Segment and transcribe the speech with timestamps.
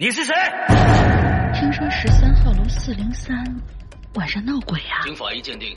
[0.00, 0.32] 你是谁？
[1.52, 3.36] 听说十三号楼四零三
[4.14, 5.02] 晚上闹鬼啊！
[5.02, 5.74] 经法医鉴定，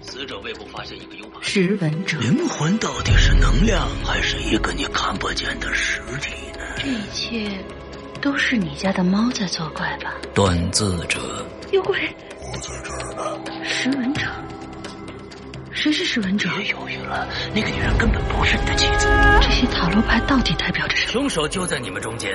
[0.00, 1.42] 死者胃部发现一个 U 盘。
[1.42, 6.60] 识文者，灵魂到底是能量，还是一个你看不见的实体呢？
[6.78, 7.62] 这一切
[8.22, 10.14] 都是你家的猫在作怪吧？
[10.32, 11.20] 断字者，
[11.70, 11.98] 有鬼！
[12.38, 13.62] 我在这儿呢。
[13.62, 14.22] 识文者，
[15.70, 16.48] 谁是识文者？
[16.56, 19.06] 别犹豫了，那个女人根本不是你的妻子。
[19.42, 21.12] 这些塔罗牌到底代表着什么？
[21.12, 22.34] 凶手就在你们中间。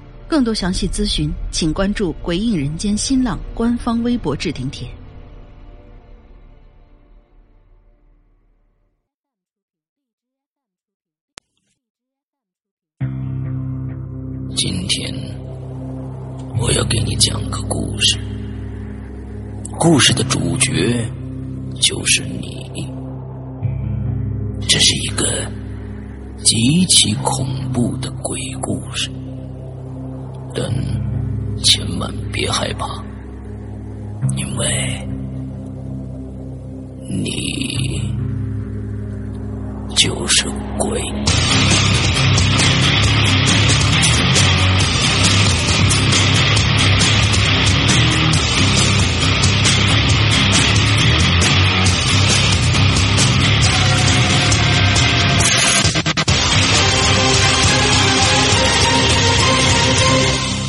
[0.31, 4.87] 更多详细咨询，请关注“鬼影人间”新浪官方微博置顶帖。
[14.55, 15.13] 今天
[16.61, 18.17] 我要给你讲个故事，
[19.77, 20.71] 故事的主角
[21.81, 22.71] 就是你。
[24.61, 25.51] 这是一个
[26.41, 29.11] 极其恐怖的鬼故事。
[30.53, 30.69] 但
[31.63, 32.85] 千万别害怕，
[34.35, 35.07] 因为
[37.09, 38.01] 你
[39.95, 40.45] 就是
[40.77, 41.01] 鬼。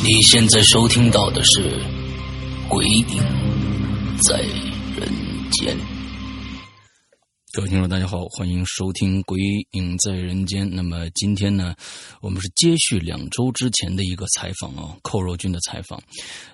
[0.03, 1.79] 你现在收听到的是
[2.67, 3.05] 《鬼影
[4.21, 5.09] 在人
[5.49, 5.73] 间》。
[7.53, 9.39] 各位听众，大家好，欢迎收听《鬼
[9.71, 10.67] 影在人间》。
[10.69, 11.73] 那么今天呢，
[12.19, 15.97] 我们是接续两周之前的一个采访哦，寇若君的采访。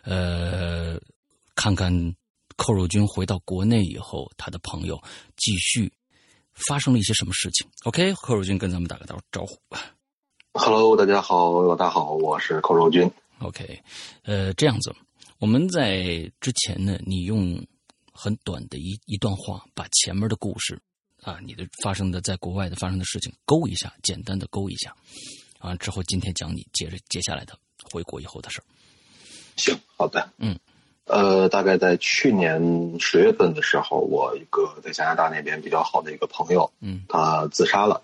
[0.04, 0.96] 呃，
[1.56, 1.92] 看看
[2.56, 4.96] 寇若君回到国内以后，他的朋友
[5.36, 5.92] 继续
[6.54, 7.68] 发生了一些什么事情。
[7.86, 9.58] OK，寇若君跟咱们打个招招呼。
[10.54, 13.12] Hello，大家好，老大好，我是寇若君。
[13.42, 13.82] OK，
[14.24, 14.94] 呃，这样子，
[15.38, 17.66] 我们在之前呢，你用
[18.12, 20.78] 很短的一一段话，把前面的故事
[21.24, 24.94] 啊，你的发生的在国外的发生的事情勾一下，简单的勾一下，
[25.58, 27.58] 啊，之后今天讲你接着接下来的
[27.90, 28.64] 回国以后的事儿。
[29.56, 30.60] 行，好的，嗯，
[31.06, 38.04] 呃，大概在去年十月份的时候，我一个在加拿大那边比较好的一个朋友，嗯，他自杀了，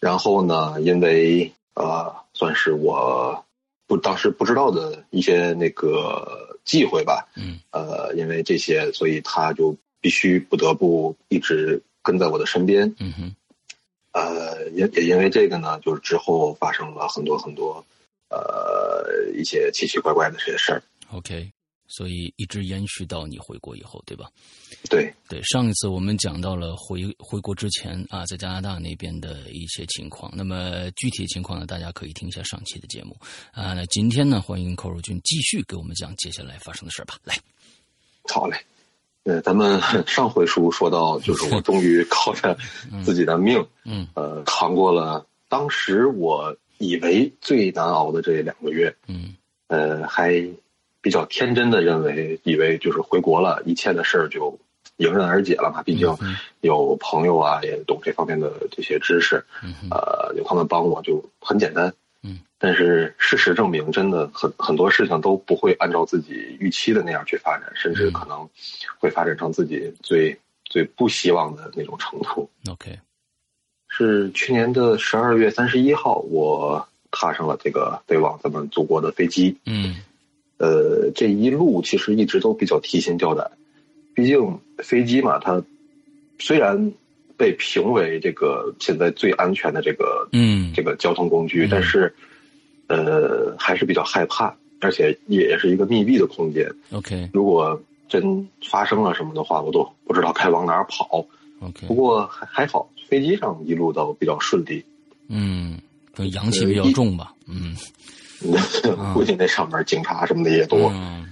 [0.00, 3.44] 然后呢，因为呃，算是我。
[3.90, 13.34] 不，当时不知道的一些那个忌讳吧，嗯，呃，因为这些，所以他就必须不得不一直跟在我的身边，嗯哼，
[14.12, 17.84] 呃，也也因为这个呢，就是之后发生了很多很多，
[18.28, 20.80] 呃，一些奇奇怪怪的这些事儿。
[21.10, 21.50] OK。
[21.90, 24.30] 所以一直延续到你回国以后，对吧？
[24.88, 30.32] 对对，上一次我们讲到了回回国之前啊，在加拿大那边的一些情况。
[30.34, 33.16] 那么具体情况呢，大家可以听一下上期的节目
[33.50, 33.74] 啊。
[33.74, 37.18] 那今天呢，欢迎寇若君继续给我们讲接下来发生的事吧。
[37.24, 37.36] 来，
[38.28, 38.56] 好嘞。
[39.24, 42.56] 呃，咱们上回书说到，就是我终于靠着
[43.04, 49.34] 自己的命，嗯，呃，扛过了当时我以为最难熬的这两个月，嗯，
[49.66, 50.48] 呃，还。
[51.02, 54.58] 比较天真的认为，以为就是回国了，一切的事儿就
[54.96, 55.82] 迎刃而解了嘛。
[55.82, 56.14] 毕竟
[56.60, 59.42] 有朋友啊，也懂这方面的这些知识，
[59.90, 61.92] 呃，有他们帮我就很简单。
[62.22, 68.46] 嗯，但是事实证明，真的很很多事情都不会按照自己预期的那样去发展，甚至可能
[68.98, 72.50] 会发展成自己最最不希望的那种程度。
[72.70, 72.98] OK，
[73.88, 79.56] 是去年的十二月三十一号，我踏上了这个飞往咱们祖国的飞机。
[79.64, 79.96] 嗯
[80.60, 83.50] 呃，这一路其实一直都比较提心吊胆，
[84.14, 85.62] 毕竟飞机嘛，它
[86.38, 86.92] 虽然
[87.38, 92.14] 被评为这个现在最安全的这个嗯这个交通工具，嗯但是
[92.88, 96.70] 呃还是比较害怕，而且也是一个密闭的空间。
[96.92, 101.24] OK 如果真发生了什么的话，我都不知道该往哪儿跑。
[101.60, 104.84] OK，不过还还好，飞机上一路都比较顺利。
[105.28, 105.78] 嗯，
[106.14, 107.32] 可能阳气比较重吧。
[107.46, 107.74] 嗯
[109.14, 110.90] 估计那上面警察什么的也多。
[110.94, 111.26] 嗯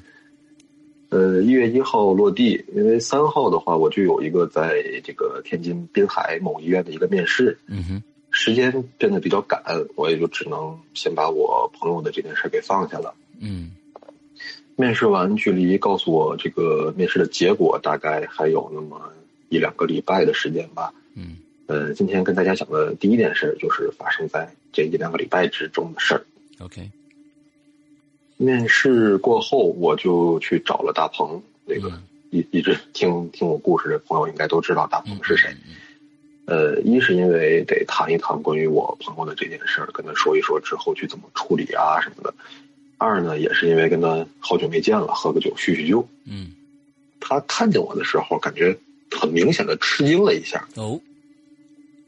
[1.11, 9.63] 呃，一月一号落地，因为三号的话，我就有一个在这个天津滨海某医院的一个面试，嗯哼时间变得比较赶，
[9.97, 13.15] 我也就只能先把我朋友的这件事给放下了。
[13.41, 13.71] 嗯
[14.77, 19.11] 面试完，距离告诉我这个面试的结果大概还有那么
[19.49, 20.93] 一两个礼拜的时间吧。
[21.15, 21.39] 嗯
[21.69, 26.21] 呃，今天跟大家讲的第一件事就是发生在这一两个礼拜之中的事儿。
[26.59, 26.91] OK
[28.39, 31.43] 面试过后，我就去找了大鹏。
[31.67, 35.55] 那个嗯一一直听听我故事的朋友应该都知道大鹏嗯是谁。
[36.47, 42.33] 呃，一是因为得谈一谈关于我朋友的这件事儿，跟他说一说之后去怎么处理啊什么的。
[42.97, 46.09] 二呢，也是因为跟他好久没见了，喝个酒叙叙旧。
[46.25, 46.53] 嗯
[47.21, 48.79] 他看见我的时候，感觉
[49.11, 50.67] 很明显的吃惊了一下。
[50.77, 51.01] 哦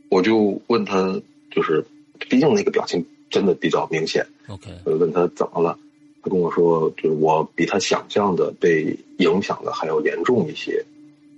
[0.08, 1.84] 我就问他，就是，
[2.28, 4.26] 毕竟那个表情真的比较明显。
[4.48, 5.78] OK 我问他怎么了，
[6.22, 10.84] 他跟我说，就是我比他想象的被影响的还要严重一些。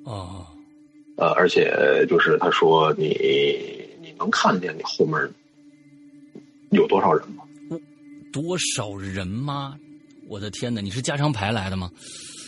[0.05, 0.47] 啊
[1.17, 3.09] 呃，而且就是他说你
[4.01, 5.21] 你能看见你后面
[6.71, 7.45] 有多少人吗？
[8.33, 9.77] 多少人吗？
[10.27, 10.81] 我的天哪！
[10.81, 11.91] 你是加长牌来的吗？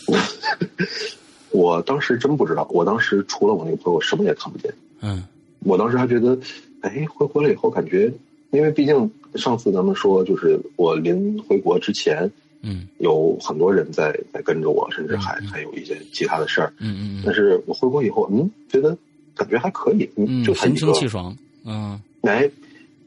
[1.52, 4.72] 我当时真不知道，我当时除了我那个朋友什么也看不见。
[5.00, 5.22] 嗯
[5.60, 6.36] 我当时还觉得，
[6.80, 8.12] 哎，回国了以后感觉，
[8.50, 12.30] 因为毕竟上次咱们说，就是我临回国之前，
[12.62, 16.72] 嗯有很多人在在跟着我，甚至还还有一些其他的事儿。
[16.78, 18.96] 嗯嗯但是我回国以后，嗯，觉得
[19.34, 21.36] 感觉还可以，嗯，就神清，气爽。
[21.64, 22.50] 嗯，哎，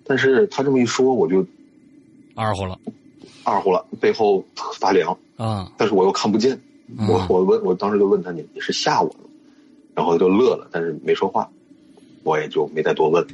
[0.03, 1.45] 但是他这么一说，我就
[2.35, 2.77] 二乎了
[3.43, 4.43] 二乎了，背后
[4.79, 5.71] 发凉，啊！
[5.77, 6.59] 但是我又看不见。
[6.97, 9.29] 嗯我我问我当时就问他你你是吓我了，
[9.93, 11.49] 然后他就乐了，但是没说话，
[12.23, 13.25] 我也就没再多问。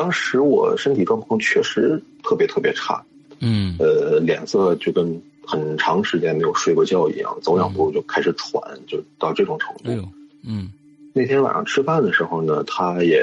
[0.00, 3.04] 当时我身体状况确实特别特别差，
[3.40, 3.76] 嗯。
[3.78, 9.90] 呃，脸色就跟很长时间没有睡过觉一样，走两步就开始喘，就到这种程度。
[9.90, 10.02] 哎呦
[10.42, 10.72] 嗯。
[11.12, 13.20] 那天晚上吃饭的时候呢，他也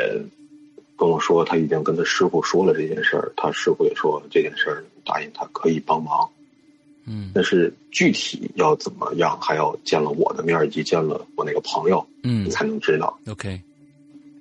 [0.95, 6.29] 跟我说他已经跟他师傅说了这件事儿，他师傅也说这件事儿答应他可以帮忙，
[7.07, 7.31] 嗯。
[7.33, 12.47] 但是具体要怎么样，还要见了我的面以及见了我那个朋友，嗯。
[12.51, 13.17] 才能知道。
[13.27, 13.59] OK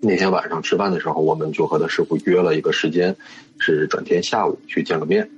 [0.00, 3.16] 那天晚上吃饭的时候，我们就和他师傅约了一个时间，
[3.58, 5.30] 是转天下午去见个面。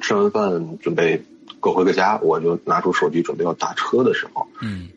[0.00, 1.22] 吃完饭准备
[1.60, 4.88] 各回各家，我就拿出手机准备要打车的时候，嗯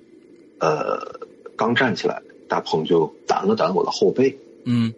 [0.59, 1.19] 呃，
[1.55, 4.93] 刚站起来，大鹏就掸了掸我的后背，嗯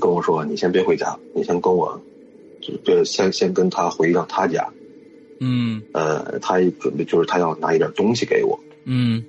[0.00, 2.00] 跟我说：“你先别回家，你先跟我，
[2.60, 4.66] 就就先先跟他回一趟他家。
[5.40, 8.58] 嗯呃，他一准备就是他要拿一点东西给我。
[8.84, 9.22] 嗯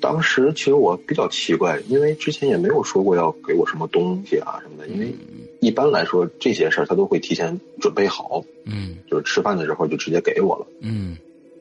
[0.00, 5.14] 当时其实我比较奇怪，因为之前也没有说过要给我什么东西啊什么的，因为
[5.60, 8.96] 一般来说这些事儿他都会提前准备好，嗯。
[9.10, 10.66] 就是吃饭的时候就直接给我了。
[10.80, 11.16] 嗯。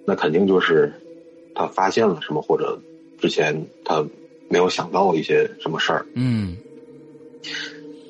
[0.06, 0.92] 那肯定就是
[1.54, 2.80] 他发现了什么，或者
[3.20, 4.06] 之前他
[4.50, 6.58] 没有想到一些什么事儿，嗯。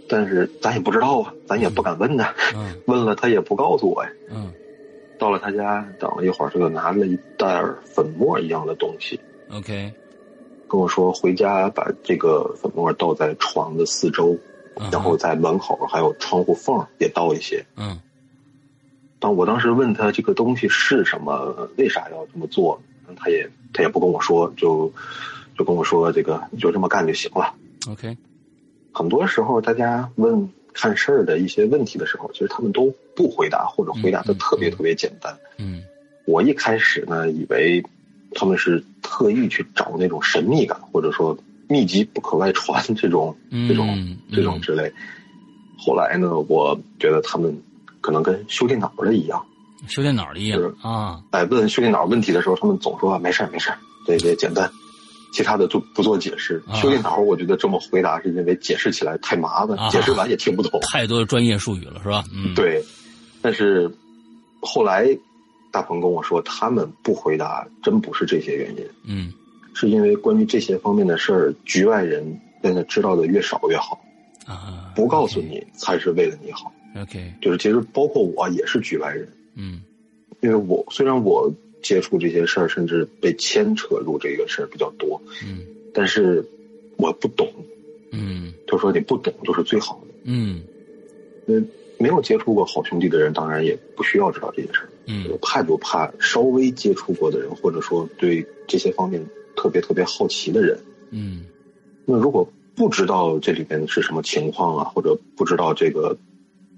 [0.07, 2.75] 但是咱也不知道啊，咱也不敢问呐、嗯。
[2.87, 4.09] 问了他也不告诉我呀。
[4.29, 4.51] 嗯。
[5.17, 9.17] 到了他家，等了一会儿，他就拿了一袋儿粉末一样的东西
[9.49, 9.89] ，OK
[10.67, 14.37] 跟我说回家把这个粉末倒在床的四周，
[14.75, 17.65] 嗯然后在门口还有窗户缝也倒一些。
[17.77, 17.99] 嗯
[19.19, 22.81] 当我当时问他这个东西是什么，为啥要这么做，
[23.15, 24.91] 他也他也不跟我说，就
[25.57, 27.53] 就跟我说这个你就这么干就行了。
[27.89, 28.17] OK
[28.91, 35.37] 很多时候大家问看事儿的一些问题的时候，其实他们都不回答，或者回答的特别特别简单。
[35.57, 35.83] 嗯
[36.25, 37.83] 我一开始呢，以为
[38.35, 41.35] 他们是特意去找那种神秘感，或者说
[41.67, 44.91] 秘籍不可外传这种、嗯这种、嗯这种之类。
[45.77, 47.61] 后来呢，我觉得他们
[48.01, 49.43] 可能跟修电脑的一样，
[49.87, 54.69] 修电脑的一样是啊哎，问修电脑问题的时候，他们总说没事儿没事儿，这这简单，
[55.33, 56.61] 其他的就不做解释。
[56.67, 60.79] 啊修电脑，我觉得这么回答是因为解释起来太麻烦，啊解释完也听不懂。
[60.91, 62.23] 太多专业术语了，是吧？
[62.33, 62.83] 嗯，，对，
[63.41, 63.91] 但是
[64.61, 65.05] 后来
[65.75, 69.33] 大鹏跟我说，他们不回答，真不是这些原因，嗯。
[69.73, 72.23] 是因为关于这些方面的事儿，局外人
[72.63, 74.01] 现在知道的越少越好，
[74.45, 76.71] 啊，不告诉你才是为了你好。
[76.95, 79.81] OK，就是其实包括我也是局外人，嗯。
[80.39, 81.51] 因为我虽然我
[81.83, 85.59] 接触这些事儿，甚至被牵扯入这个事儿比较多，嗯。
[85.93, 86.41] 但是
[86.95, 87.45] 我不懂。
[88.11, 88.53] 嗯。
[88.65, 90.13] 就说你不懂就是最好的。
[90.23, 90.63] 嗯。
[91.45, 91.55] 那
[91.97, 94.89] 没有接触过好兄弟的人，当然也不需要知道这些事儿。
[95.07, 100.79] 嗯怕就怕稍微接触过的人，或者说对这些方面特别特别好奇的人。
[101.11, 101.45] 嗯
[102.05, 106.17] 那如果不知道这里边是什么情况啊，或者不知道这个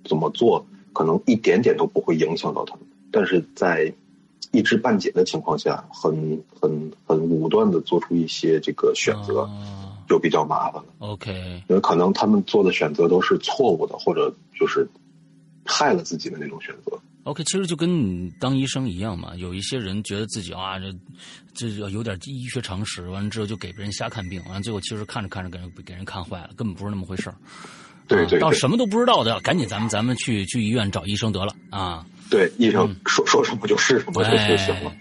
[0.05, 2.85] 怎么做，可能一点点都不会影响到他们。
[3.11, 3.91] 但是在
[4.51, 10.89] 一知半解的情况下，很很很武断的做出一些这个选择，啊就比较麻烦了。
[10.99, 11.31] ，OK，
[11.67, 14.87] 因为可能他们做的选择都是错误的，或者就是
[15.67, 16.97] 害了自己的那种选择。
[17.23, 20.95] OK，其实就跟你当医生一样嘛，有一些人觉得自己啊，这
[21.53, 27.35] 这有点医学常识，完了之后就给别人瞎看病，完了最后其实看着看着给人给人看坏了，根本不是那么回事儿。
[28.07, 32.05] 对对对啊到什么都不知道的，赶紧咱们咱们去去医院找医生得了啊。
[32.29, 34.95] 对，医生说、说什么就是什么就就行了。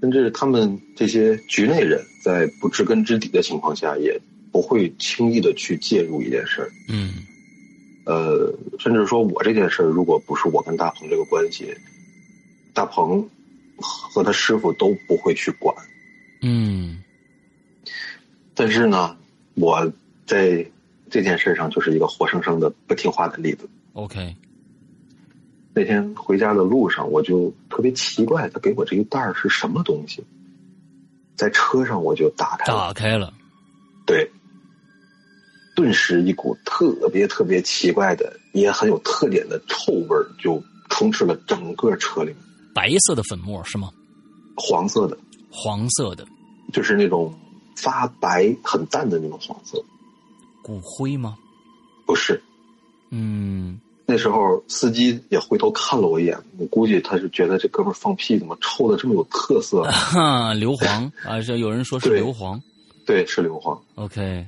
[0.00, 6.70] 甚至他们这些局内人在不知根知底的情况下，也不会轻易的去介入一件事儿。
[6.88, 7.14] 嗯
[8.08, 11.76] 呃，甚至说我这件事儿，如果不是我跟大鹏这个关系，
[12.72, 13.28] 大鹏
[13.76, 15.76] 和他师傅都不会去管。
[16.40, 17.02] 嗯
[18.54, 19.14] 但是呢，
[19.56, 19.92] 我
[20.24, 20.66] 在
[21.10, 23.68] 这件事上就是一个活生生的不听话的例子。
[23.92, 24.34] ，OK，
[25.74, 30.24] 那天回家的路上，我就特别奇怪，他给我这一袋儿是什么东西？
[31.36, 33.34] 在车上我就打开了，打开了，
[34.06, 34.30] 对，
[35.78, 42.36] 顿时一股特别特别奇怪的，也很有特点的臭味儿就充斥了整个车里面，
[42.74, 43.88] 白色的粉末是吗？
[44.56, 45.16] 黄色的，
[45.52, 46.26] 黄色的
[46.72, 47.32] 就是那种
[47.76, 49.80] 发白很淡的那种黄色，
[50.64, 51.36] 骨灰吗？
[52.04, 52.42] 不是。
[53.10, 59.82] 嗯那时候司机也回头看了我一眼，我估计他是觉得这哥们儿放屁怎么臭的这么有特色？
[59.82, 62.60] 啊，硫磺啊，这有人说是硫磺。
[63.06, 63.78] 对，是硫磺。
[63.94, 64.44] OK，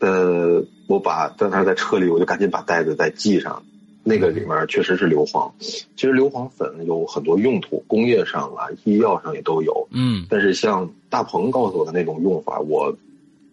[0.00, 3.62] 呃，我把在那在车里，我就赶紧把袋子再系上。
[4.08, 9.88] 那个里面确实是硫磺，其实硫磺粉有很多用途，工业上啊、医药上也都有。
[9.90, 12.96] 嗯但是像大鹏告诉我的那种用法，我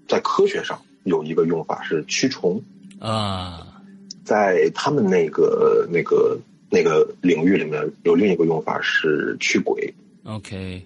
[0.08, 2.62] 在科学上有一个用法是驱虫，
[3.00, 3.66] 啊
[4.24, 6.38] 在他们那个那个
[6.70, 9.92] 那个领域里面有另一个用法是驱鬼。
[10.24, 10.86] ，OK，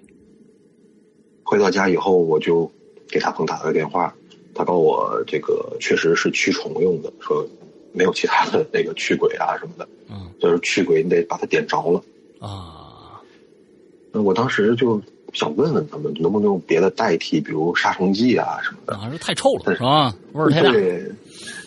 [1.44, 2.72] 回到家以后，我就
[3.10, 4.16] 给大鹏打了个电话，
[4.58, 7.46] 他告诉我这个确实是驱虫用的，说
[7.94, 12.02] 没有其他的那个驱鬼啊什么的，嗯就是驱鬼你得把它点着了。
[12.40, 13.22] 啊，
[14.12, 15.02] 那我当时就
[15.34, 18.98] 想问问他们能不能用别的代替，比如杀虫剂啊什么的。
[18.98, 20.14] 还是太臭了是吧？
[20.34, 20.72] 味儿太大。
[20.72, 21.04] 对，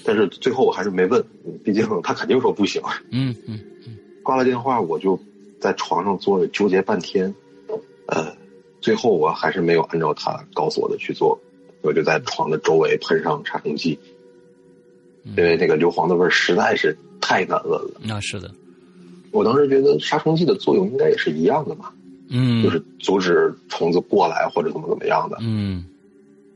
[0.04, 1.24] 但是最后我还是没问，
[1.64, 2.82] 毕竟他肯定说不行。
[3.10, 3.60] 嗯嗯
[4.22, 5.18] 挂了电话，我就
[5.60, 7.34] 在床上坐着纠结半天，
[8.06, 8.32] 呃，
[8.80, 11.40] 最后我还是没有按照他告诉我的去做，
[11.82, 13.98] 我就在床的周围喷上杀虫剂，
[15.24, 18.00] 嗯因为那个硫磺的味儿实在是太难闻了。
[18.02, 18.50] 那是的，
[19.30, 21.92] 我当时觉得杀虫剂的作用应该也是一样的嘛，
[22.28, 25.36] 嗯，就是阻止虫子过来或者怎么怎么样的。
[25.40, 25.84] 嗯，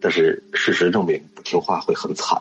[0.01, 2.41] 但是事实证明，不听话会很惨。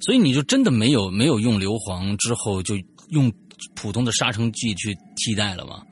[0.00, 2.74] 所以你就真的没有没有用硫磺之后就
[3.10, 3.32] 用
[3.74, 5.82] 普通的杀虫剂去替代了吗？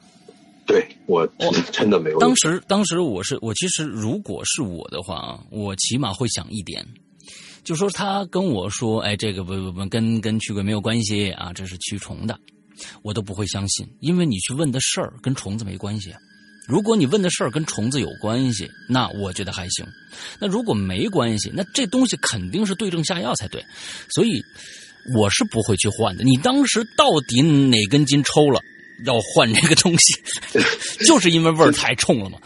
[0.67, 1.27] 对我
[1.73, 2.19] 真的没有。
[2.19, 6.87] 当时当时我是我其实如果是我的话啊，我起码会想一点，
[7.65, 12.39] 就说他跟我说，哎，这个不不不跟跟驱鬼没有关系啊，这是驱虫的，
[13.03, 16.15] 我都不会相信，因为你去问的事儿跟虫子没关系。
[16.69, 19.85] 如果你问的事儿跟虫子有关系，那我觉得还行。
[20.39, 23.65] 那如果没关系，那这东西肯定是对症下药才对。
[24.15, 24.41] 所以
[25.17, 26.23] 我是不会去换的。
[26.23, 28.61] 你当时到底哪根筋抽了，
[29.05, 30.15] 要换这个东西，
[31.07, 32.39] 就是因为味儿太冲了嘛。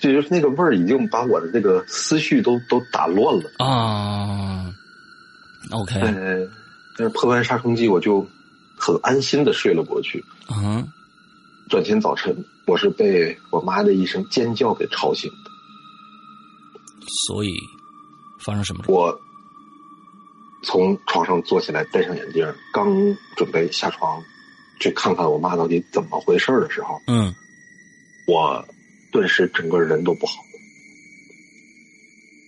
[0.00, 3.50] 这就是那个味儿已经把我的这个思绪都都打乱了。
[3.58, 4.70] 啊
[5.70, 6.46] ，OK，呃，
[6.98, 8.26] 但是喷完杀虫剂，我就
[8.76, 10.22] 很安心的睡了过去。
[10.50, 10.86] 嗯
[11.70, 15.50] 转天早晨，我是被我妈的一声尖叫给吵醒的。
[17.26, 17.54] 所以
[18.44, 18.90] 发生什么事？
[18.90, 19.18] 我
[20.62, 22.94] 从床上坐起来，戴上眼镜，刚
[23.36, 24.22] 准备下床
[24.84, 27.34] 去看看我妈到底怎么回事的时候，嗯
[28.26, 28.62] 我
[29.10, 30.48] 顿时整个人都不好了。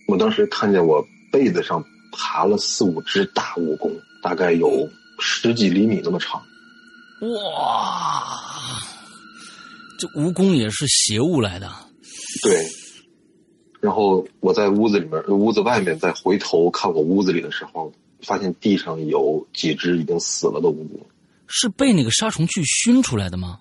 [0.06, 1.02] 我当时看见我
[1.32, 3.90] 被子上爬了四五只大蜈蚣，
[4.22, 4.86] 大概有
[5.18, 6.42] 十几厘米那么长。
[7.22, 8.82] 哇，
[9.98, 11.72] 这蜈蚣也是邪物来的。
[12.42, 12.66] 对。
[13.80, 17.90] 然后我在屋子里面，屋子外面再回头看我屋子里的时候，
[18.20, 21.00] 发现地上有几只已经死了的蜈蚣。
[21.48, 23.58] 是被那个杀虫剂熏出来的吗？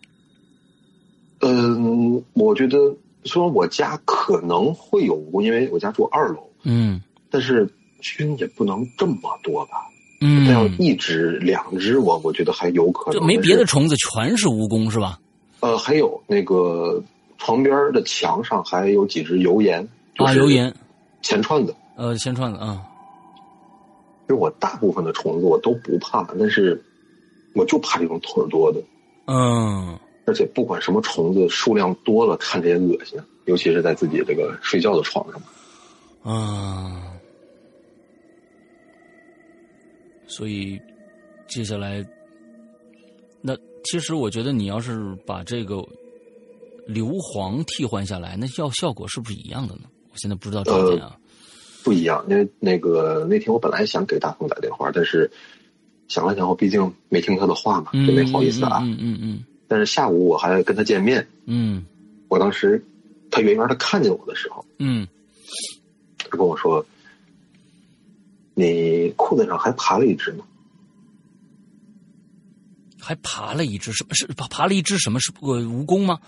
[1.41, 2.77] 嗯，我觉得
[3.25, 6.49] 说我家可能会有蜈蚣，因为我家住二楼。
[6.63, 7.01] 嗯。
[7.29, 7.69] 但是
[8.01, 9.77] 熏也不能这么多吧？
[10.21, 10.45] 嗯。
[10.45, 13.19] 它要一只两只，我我觉得还有可能。
[13.19, 15.19] 就没别的虫子，全是蜈蚣是吧？
[15.59, 17.03] 呃，还有那个
[17.37, 19.87] 床边的墙上还有几只油盐。
[20.17, 20.73] 啊，油盐，
[21.21, 21.75] 钱串子。
[21.97, 22.81] 呃，钱串子啊。
[24.21, 26.83] 其实我大部分的虫子我都不怕，但是
[27.55, 28.79] 我就怕这种腿多的。
[29.25, 29.97] 嗯。
[30.27, 35.41] 而且不管什么虫子，数量多了看着也恶心，尤其是在自己这个睡觉的床上。
[36.23, 37.11] 啊。
[40.27, 40.79] 所以，
[41.47, 42.03] 接下来，
[43.41, 45.75] 那其实我觉得你要是把这个
[46.87, 49.81] 硫磺替换下来，那效效果是不是一样的呢？
[50.11, 51.15] 我现在不知道条件啊。
[51.83, 55.29] 不一样，因为那个那天我本来想给大鹏打电话，但是
[56.07, 58.79] 想了想，我毕竟没听他的话嘛，就没好意思啊。
[58.83, 59.43] 嗯嗯嗯。
[59.67, 61.25] 但是下午我还跟他见面。
[61.45, 61.85] 嗯。
[62.27, 62.83] 我当时
[63.31, 65.07] 他远远的看见我的时候，嗯，
[66.17, 66.85] 他跟我说
[68.55, 70.43] ：“你裤子上还爬了一只呢。”
[72.99, 74.15] 还爬了一只什么？
[74.15, 75.19] 是爬爬了一只什么？
[75.19, 76.19] 是呃蜈蚣吗？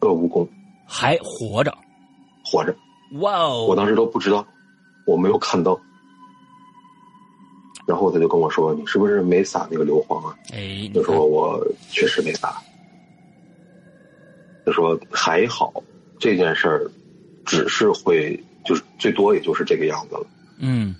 [0.00, 0.46] 呃，蜈蚣
[0.84, 1.72] 还活着，
[2.44, 2.76] 活着。
[3.20, 3.66] 哇哦！
[3.66, 4.44] 我当时都不知道，
[5.06, 5.80] 我没有看到。
[7.90, 12.54] 然后他就跟我说：“你是不是没撒那个硫磺啊？”哎，就说我确实没撒。
[14.64, 15.72] 他说还好，
[16.20, 16.88] 这件事儿
[17.44, 20.26] 只是会就是最多也就是这个样子了。
[20.58, 20.94] 嗯。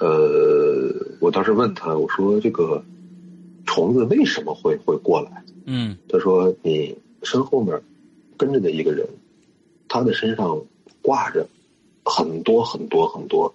[0.00, 2.82] 呃，我当时问他，我说这个。
[3.68, 5.42] 虫子为什么会会过来？
[5.64, 7.82] 嗯，他说你身后面
[8.36, 9.04] 跟着的一个人，
[9.88, 10.62] 他的身上
[11.02, 11.44] 挂着
[12.04, 13.52] 很多很多很多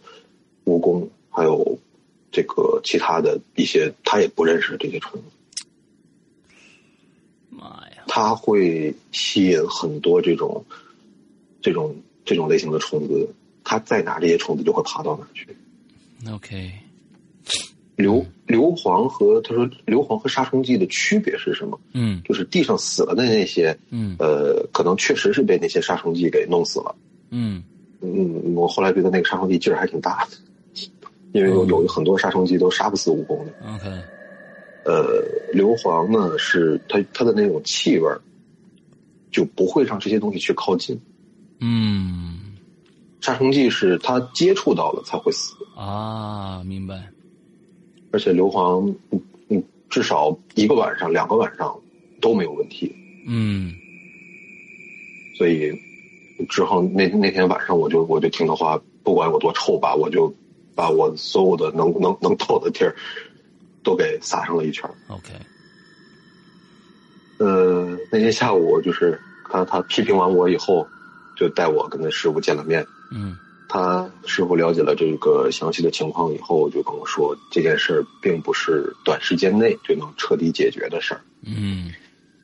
[0.65, 1.79] 蜈蚣，还有
[2.31, 5.65] 这个其他的一些他也不认识的这些虫子。
[7.49, 7.65] 妈
[7.95, 8.03] 呀！
[8.07, 10.65] 他会吸引很多这种
[11.61, 13.27] 这种这种类型的虫子，
[13.63, 15.47] 他在哪这些虫子就会爬到哪去。
[16.31, 16.71] OK。
[17.97, 21.79] 硫硫磺和他说硫磺和杀虫剂的区别是什么？
[21.93, 26.95] 嗯，就是地上死了的那些，嗯，呃，可能确实是被那些杀虫剂给弄死了。
[27.29, 27.61] 嗯
[28.01, 30.37] 嗯，我后来觉得那个杀虫剂劲儿还挺大的，
[31.33, 33.51] 因为有有很多杀虫剂都杀不死蜈蚣的。
[33.75, 34.01] OK，
[34.85, 38.09] 呃，硫磺呢是它它的那种气味
[39.31, 40.99] 就不会让这些东西去靠近。
[41.59, 42.39] 嗯，
[43.21, 45.53] 杀虫剂是它接触到了才会死。
[45.75, 47.07] 啊，明白。
[48.11, 51.79] 而且硫磺，嗯嗯，至少一个晚上、两个晚上
[52.19, 52.93] 都没有问题。
[53.25, 53.73] 嗯，
[55.37, 55.71] 所以
[56.49, 60.33] 之后那那天晚上，我就我就听的话，不管我多臭吧，我就
[60.75, 62.95] 把我所有的能能能透的地儿
[63.83, 64.89] 都给撒上了一圈。
[65.07, 65.33] OK。
[67.39, 70.87] 呃，那天下午就是他他批评完我以后，
[71.35, 72.85] 就带我跟他师傅见了面。
[73.11, 73.37] 嗯。
[73.73, 81.21] 他师傅了解了这个详细的情况以后，就跟我说，这件事儿并不是短时间内就能彻底解决的事儿。
[81.45, 81.89] 嗯，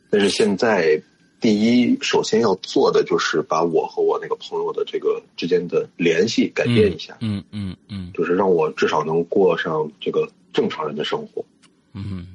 [0.10, 1.04] 但是现在
[1.40, 7.16] 第一，首先要做的就是把我和我那个朋友的这个之间的联系改变一下。
[7.22, 11.46] 嗯嗯嗯，就是让我至少能过上这个正常人的生活。
[11.94, 12.28] 嗯。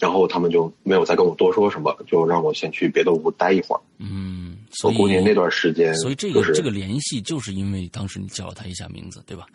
[0.00, 3.80] 然后他们就没有再跟我多说什么，就让我先去别的屋待一会儿。
[3.98, 9.46] 嗯，我估计那段时间，所以这个这个联系就是因为当时你叫了他一下名字，对吧？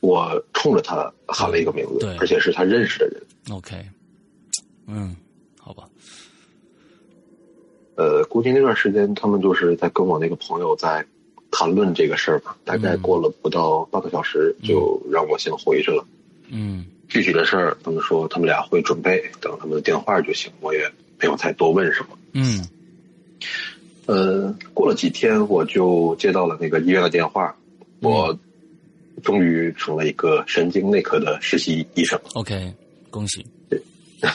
[0.00, 3.22] 我冲着他喊了一个名字，对，而且是他认识的人。
[3.50, 3.76] OK，
[4.86, 5.14] 嗯。
[7.98, 11.04] 呃，估计那段时间他们就是在跟我那个朋友在
[11.50, 12.56] 谈论这个事儿吧。
[12.64, 16.06] 大概过了不到半个小时，就让我先回去了。
[16.48, 16.86] 嗯。
[17.08, 20.52] 具体的事儿，他们说他们俩会准备，等他们的电话就行。
[20.60, 20.80] 我也
[21.18, 22.08] 没有再多问什么。
[22.32, 22.68] 嗯，
[24.04, 27.56] 呃，过了几天，我就接到了那个医院的电话，
[28.02, 28.38] 我
[29.22, 32.20] 终于成了一个神经内科的实习医生。
[32.34, 32.74] OK，
[33.08, 33.42] 恭喜。
[33.70, 33.80] 对，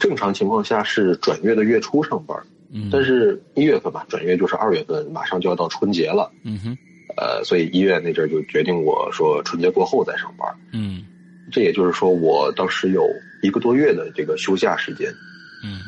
[0.00, 2.36] 正常情况下是转月的月初上班，
[2.72, 6.32] 嗯，但是一月份吧，转月就是二月份，马上就要到春节了。
[6.44, 6.78] 嗯哼，
[7.16, 10.48] 呃，所以医院那阵就决定我说春节过后再上班。
[10.72, 11.04] 嗯。
[11.50, 13.06] 这也就是说，我当时有
[13.42, 15.12] 一个多月的这个休假时间。
[15.62, 15.80] 嗯，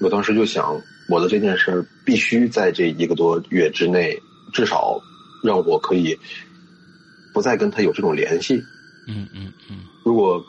[0.00, 4.16] 我当时就想，我的这件事儿必须在这一个多月之内，
[4.52, 5.00] 至少
[5.42, 6.16] 让我可以
[7.34, 8.62] 不再跟他有这种联系。
[9.08, 10.40] 嗯嗯嗯，如果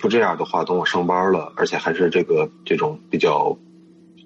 [0.00, 3.58] 不这样的话，等我上班了，而且还是这个这种比较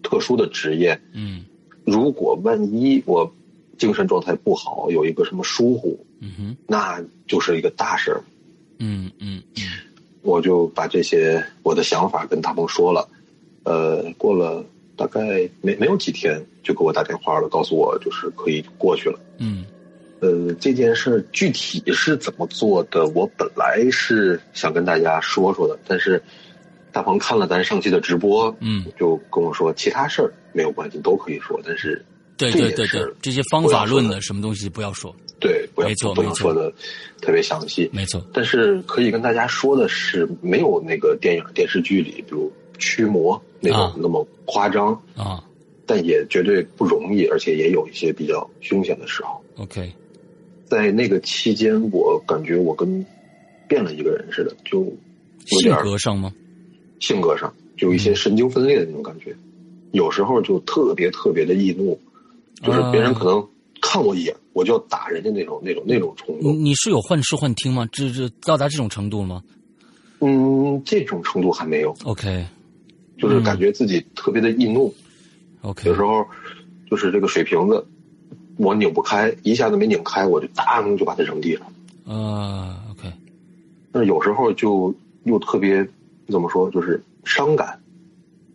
[0.02, 1.44] 特殊的职业，嗯
[1.84, 3.32] 如果万一我
[3.78, 8.22] 精神状态不好，有一个什么疏忽，嗯哼，那就是一个大事儿。
[8.78, 9.62] 嗯嗯嗯
[10.22, 13.08] 我就把这些我的想法跟大鹏说了，
[13.64, 14.64] 呃，过了
[14.96, 19.18] 大概没没有几天，就给我打电话了，告诉我就是可以过去了。
[19.38, 19.64] 嗯
[20.20, 26.22] 呃，这件事具体是怎么做的，我本来是想跟大家说说的，但是
[26.92, 32.04] 大鹏看了咱上期的直播，嗯，就跟我说其他事儿没有关系，都可以说，但是
[32.36, 32.86] 对对对
[33.20, 36.72] 这些方法论的什么东西不要说，对不要没错不能说的
[37.20, 37.88] 特别详细。
[37.92, 45.42] 没错，但是可以跟大家说的是，没有那个电影电视剧里，比如驱魔那种啊那么夸张，啊。
[45.84, 49.42] 但也绝对不容易，而且也有一些比较凶险的时候。
[49.56, 49.92] ，OK，
[50.66, 53.04] 在那个期间，我感觉我跟
[53.66, 56.32] 变了一个人似的，就有性格上吗？
[57.02, 59.36] 性格上就有一些神经分裂的那种感觉，
[59.90, 62.00] 有时候就特别特别的易怒，
[62.62, 63.46] 就是别人可能
[63.82, 66.64] 看我一眼，我就要打人家那种那种那种冲动。
[66.64, 67.86] 你是有幻视幻听吗？
[67.92, 69.42] 这这到达这种程度吗
[70.20, 72.46] 嗯，这种程度还没有，？OK
[73.18, 74.94] 就是感觉自己特别的易怒。
[75.62, 76.24] OK，有时候
[76.88, 77.84] 就是这个水瓶子，
[78.56, 81.66] 我拧不开，一下子没拧开，我就当就把它扔地上。
[82.04, 83.12] 呃 OK，
[83.90, 85.84] 但是有时候就又特别
[86.32, 87.80] 怎么说，就是伤感，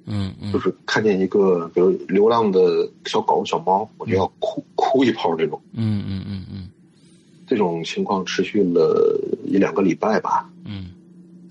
[0.06, 5.62] 嗯嗯就是看见一个比如流浪的小狗、小猫，我就要哭哭一泡这种。
[5.72, 6.70] 嗯嗯嗯嗯
[7.46, 10.50] 这种情况持续了一两个礼拜吧。
[10.66, 10.88] 嗯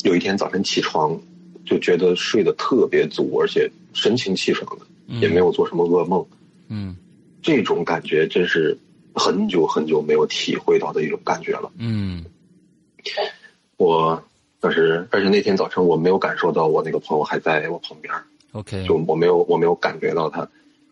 [0.05, 1.19] 有一天早晨起床，
[1.65, 6.25] 就觉得睡得特别足，而且神清气爽的，嗯，也没有做什么噩梦。
[6.69, 6.97] 嗯
[7.41, 8.77] 这种感觉真是
[9.15, 11.71] 很久很久没有体会到的一种感觉了。
[11.79, 12.25] 嗯
[13.79, 14.23] 我
[14.61, 18.13] 但是，而且那天早晨我没有感受到我那个朋友还在我旁边
[18.53, 20.49] ，OK，就我没有我没有感觉到他。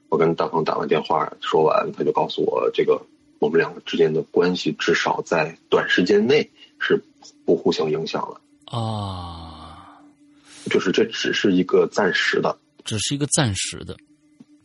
[0.09, 3.03] 我跟大鹏打完电话说完，他就告诉我，这个
[3.40, 7.03] 我们两个之间的关系至少在短时间内是
[7.44, 10.00] 不互相影响了，啊，
[10.70, 12.57] 就是这只是一个暂时的。
[12.85, 13.96] 只是一个暂时的，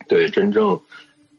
[0.09, 0.81] 对，真正，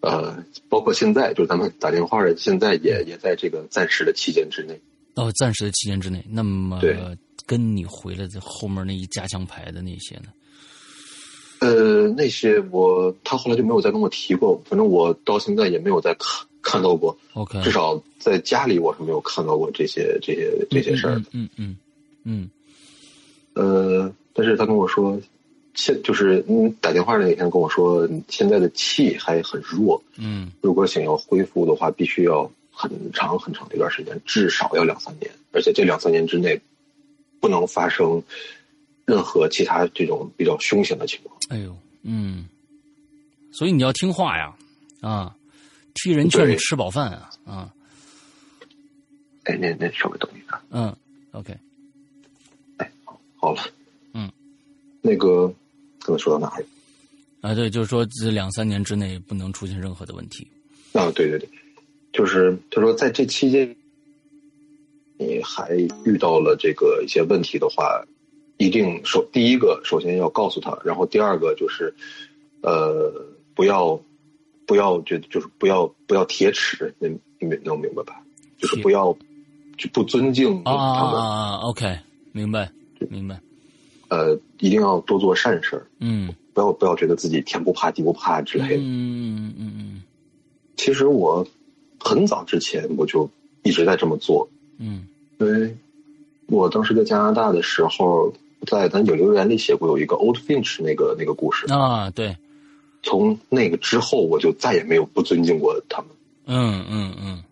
[0.01, 4.81] 呃，包括现在，就是咱们打电话的，现在也也在这个暂时的期间之内。
[5.15, 6.25] 哦，暂时的期间之内。
[6.27, 6.97] 那么对
[7.51, 10.27] 跟你回来的后面那一加强牌的那些呢？
[11.59, 21.25] 呃，那些我他后来就没有再跟我提过，反正我到现在也没有再看看到过，OK，至少在家里我是没有看到过这些这些这些事儿的。
[21.33, 21.77] 嗯嗯
[22.23, 22.49] 嗯。
[23.55, 25.21] 呃，但是他跟我说，
[25.75, 30.53] 现就是嗯打电话那天跟我说，现在的气还很弱，嗯。
[30.61, 36.59] 如果想要恢复的话，必须要很长很长的一段时间，至少要两三年，而且这两三年之内
[37.41, 38.23] 不能发生
[39.07, 41.37] 任何其他这种比较凶险的情况。
[41.49, 42.47] 哎呦，嗯，
[43.51, 44.55] 所以你要听话呀，
[45.01, 45.35] 啊，
[45.95, 46.57] 替人劝对。
[46.57, 47.75] 吃饱饭啊，啊，
[49.45, 50.95] 哎，那那稍微等一下，嗯
[51.33, 51.57] ，OK，
[52.77, 52.91] 哎
[53.37, 53.63] 好了，
[54.13, 54.31] 嗯，
[55.01, 55.53] 那个
[56.01, 56.65] 刚才说到哪里？
[57.41, 60.47] 啊，对，就是说这两三年之内不能出现任何的问题。
[60.93, 61.49] 啊，对对对，
[62.13, 63.75] 就是他说在这期间，
[65.21, 68.03] 你还遇到了这个一些问题的话，
[68.57, 71.95] 一定首第一个首先要告诉他，然后第二个就是，
[72.63, 73.13] 呃，
[73.55, 74.01] 不要
[74.67, 78.23] 不要觉得就是不要不要铁齿，你你明能明白吧？
[78.59, 79.15] 就是不要
[79.77, 81.99] 就不尊敬他们，啊啊！OK，
[82.33, 82.71] 明白，
[83.11, 83.41] 明白。
[84.09, 88.83] 呃，一定要多做善事儿，嗯不要不要觉得自己天不怕地不怕之类的。
[88.83, 90.03] 嗯嗯嗯嗯
[90.77, 91.47] 其实我
[91.99, 93.31] 很早之前我就
[93.63, 95.07] 一直在这么做，嗯
[95.41, 95.77] 因为
[96.47, 98.33] 我当时在加拿大的时候，
[98.67, 102.37] 在咱有留言里写过有一个 Old Finch 那个那个故事嗯，啊，对，
[103.03, 106.11] 从那个之后我就再也没有不尊敬过他们。
[106.47, 107.43] 嗯嗯嗯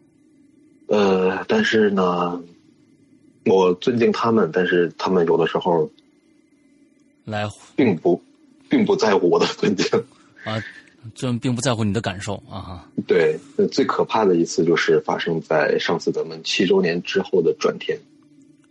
[0.89, 2.41] 呃，但是呢，
[3.47, 5.91] 我尊敬他们，但是他们有的时候
[7.25, 8.21] 来并不
[8.69, 9.87] 并不在乎我的尊敬。
[10.45, 10.63] 啊，
[11.15, 12.91] 这并不在乎你的感受啊哈。
[13.07, 17.99] 对，呃最可怕的一次就是发生在上次咱们七周年之后的转天。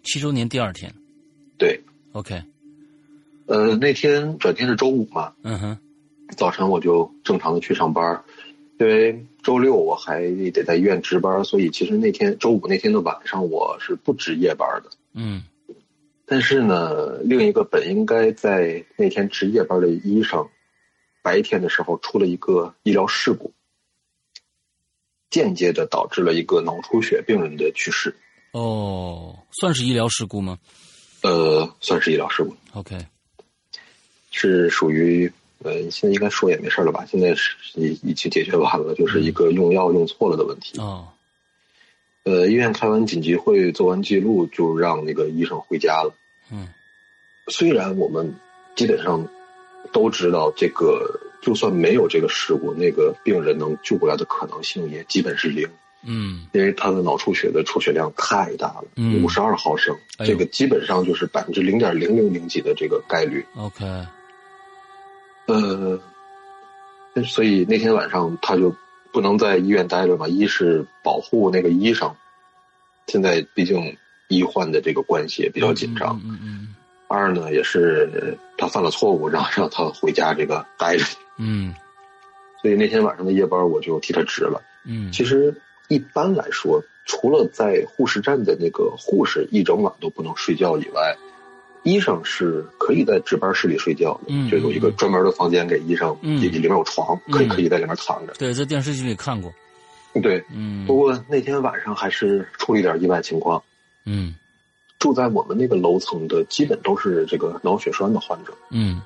[0.03, 0.93] 七周年第二天
[1.57, 1.81] 对
[2.13, 2.43] ，，OK，
[3.47, 5.77] 呃，那天转天是周五嘛，嗯哼，
[6.37, 8.23] 早晨我就正常的去上班，
[8.79, 14.89] 因为周六我还得在医院值班，所以其实那天周五那天的晚上我是不值夜班的。
[15.13, 15.43] 嗯
[16.29, 20.45] 但是呢，另一个本应该在那天值夜班的医生，
[21.27, 23.51] 白天的时候出了一个医疗事故。
[25.29, 28.15] 间接的导致了一个脑出血病人的去世。
[28.53, 30.57] 哦，算是医疗事故吗？
[31.23, 32.55] 呃，算是医疗事故。
[32.71, 33.05] OK，
[34.31, 35.29] 是属于
[35.65, 37.05] 呃，现在应该说也没事了吧？
[37.05, 40.79] 现在是已已经解决完了，就是一个用药用错了的问题。
[40.79, 41.09] 哦，
[42.23, 46.13] 呃，医院开完紧急会，做完记录，就让那个医生回家了。
[46.53, 46.69] 嗯
[47.49, 48.35] 虽然我们
[48.77, 49.27] 基本上
[49.91, 55.67] 都知道，这个就算没有这个事故，那个病人能救过来的可能性也基本是零，
[56.03, 56.47] 嗯。
[56.53, 59.23] 因为他的脑出血的出血量太大了，嗯。
[59.23, 63.45] 五十二毫升，哎这个基本上就是百分之零点零零零几的这个概率。
[63.55, 63.85] ，OK，
[65.47, 65.99] 呃，
[67.25, 68.75] 所以那天晚上他就
[69.11, 72.15] 不能在医院待着嘛，一是保护那个医生，
[73.07, 73.97] 现在毕竟
[74.27, 76.75] 医患的这个关系也比较紧张；嗯嗯
[77.07, 81.05] 二呢也是他犯了错误，然后让他回家这个待着。
[81.37, 81.73] 嗯
[82.61, 84.61] 所以那天晚上的夜班我就替他值了。
[84.85, 85.53] 嗯其实
[85.87, 91.15] 一般来说，除了在护士站的那个护士一整晚都不能睡觉以外，
[91.83, 98.33] 医生是可以在值班室里睡觉的，嗯就有一个专门的房间给医生，嗯里里面有床，可以嗯可以在里面躺着。
[98.33, 99.53] 对，在电视剧里看过。
[100.21, 103.61] 对，嗯不过那天晚上还是出了一点意外情况。
[104.05, 104.33] 嗯
[104.99, 109.01] 住在我们那个楼层的基本都是这个脑血栓的患者，嗯。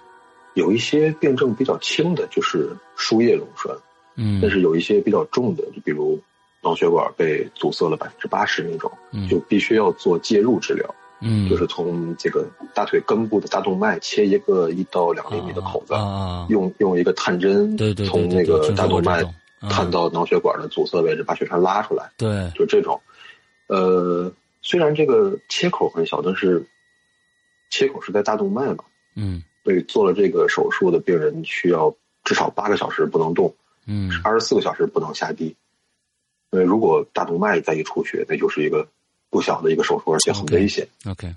[0.54, 3.74] 有一些病症比较轻的，就是输液溶栓，
[4.16, 6.20] 嗯，但是有一些比较重的，就比如
[6.62, 9.30] 脑血管被阻塞了百分之八十那种，嗯。
[9.30, 11.50] 就必须要做介入治疗，嗯。
[11.50, 19.24] 就是从这个大腿根部的大动脉切一个一到两厘米的口子，啊啊，用用一个探针对对对从那个大动脉
[19.70, 22.12] 探到脑血管的阻塞位置，把血栓拉出来。
[22.18, 23.00] 对，就这种，
[23.68, 24.30] 呃，
[24.62, 26.66] 虽然这个切口很小，但是
[27.70, 28.84] 切口是在大动脉嘛，
[29.16, 35.56] 嗯所以做了这个手术的病人需要至少八个小时不能动，嗯二十四个小时不能下地。
[36.52, 38.88] 因为如果大动脉再一出血，那就是一个
[39.30, 40.88] 不小的一个手术，而且很危险。
[41.06, 41.34] ，OK，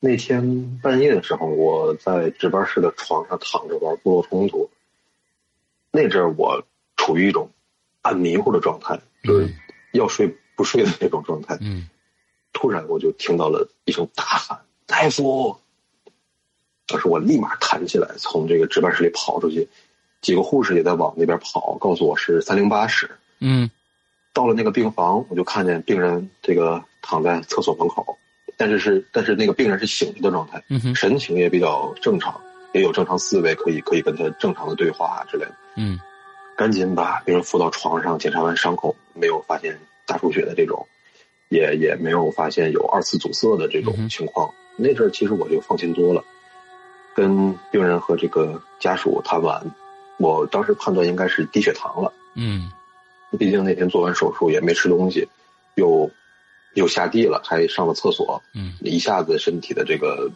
[0.00, 4.68] 那天半夜的时候，我在值班室的床上躺着玩部落冲突。
[5.90, 6.62] 那阵儿我
[6.96, 7.50] 处于一种
[8.02, 9.54] 很迷糊的状态，就是
[9.92, 11.56] 要睡不睡的那种状态。
[11.62, 11.88] 嗯
[12.52, 15.56] 突然我就听到了一声大喊：“大夫！”
[16.86, 19.68] 当时我立马弹起来，从这个值班室里跑出去，
[20.20, 23.10] 几个护士也在往那边跑，告诉我是三零八室。
[23.40, 23.70] 嗯
[24.34, 28.16] 到了那个病房，我就看见病人这个躺在厕所门口，
[28.56, 32.40] 但是是但是那个病人是醒着的状态，嗯神情也比较正常，
[32.72, 35.54] 也有正常思维，可以可以跟他正常的对话啊之类的。
[35.76, 35.98] 嗯
[36.56, 40.86] 赶紧把病人扶到床上，检查完伤口，没有发现大出血的这种，
[41.52, 44.50] 也也没有发现有二次阻塞的这种情况。
[44.76, 46.24] 那阵儿其实我就放心多了，
[47.14, 49.62] 跟病人和这个家属谈完，
[50.18, 52.10] 我当时判断应该是低血糖了。
[52.34, 52.72] 嗯
[53.38, 55.28] 毕竟那天做完手术也没吃东西，
[55.74, 56.10] 又
[56.74, 60.30] 又下地了，还上了厕所，嗯一下子身体的这个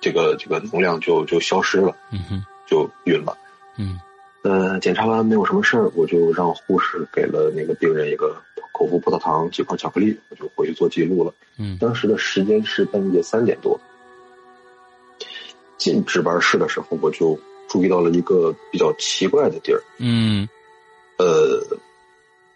[0.00, 3.38] 这个这个能量就就消失了，嗯哼就晕了。
[3.78, 4.00] 嗯
[4.42, 8.34] 呃，检查完没有什么事儿，我就让护士给了那个病人一个
[8.80, 11.34] 口服葡萄糖、几块巧克力，我就回去做记录了。
[11.58, 13.78] 嗯当时的时间是半夜三点多。
[15.76, 17.38] 进值班室的时候，我就
[17.68, 20.48] 注意到了一个比较奇怪的地儿，嗯，
[21.18, 21.62] 呃，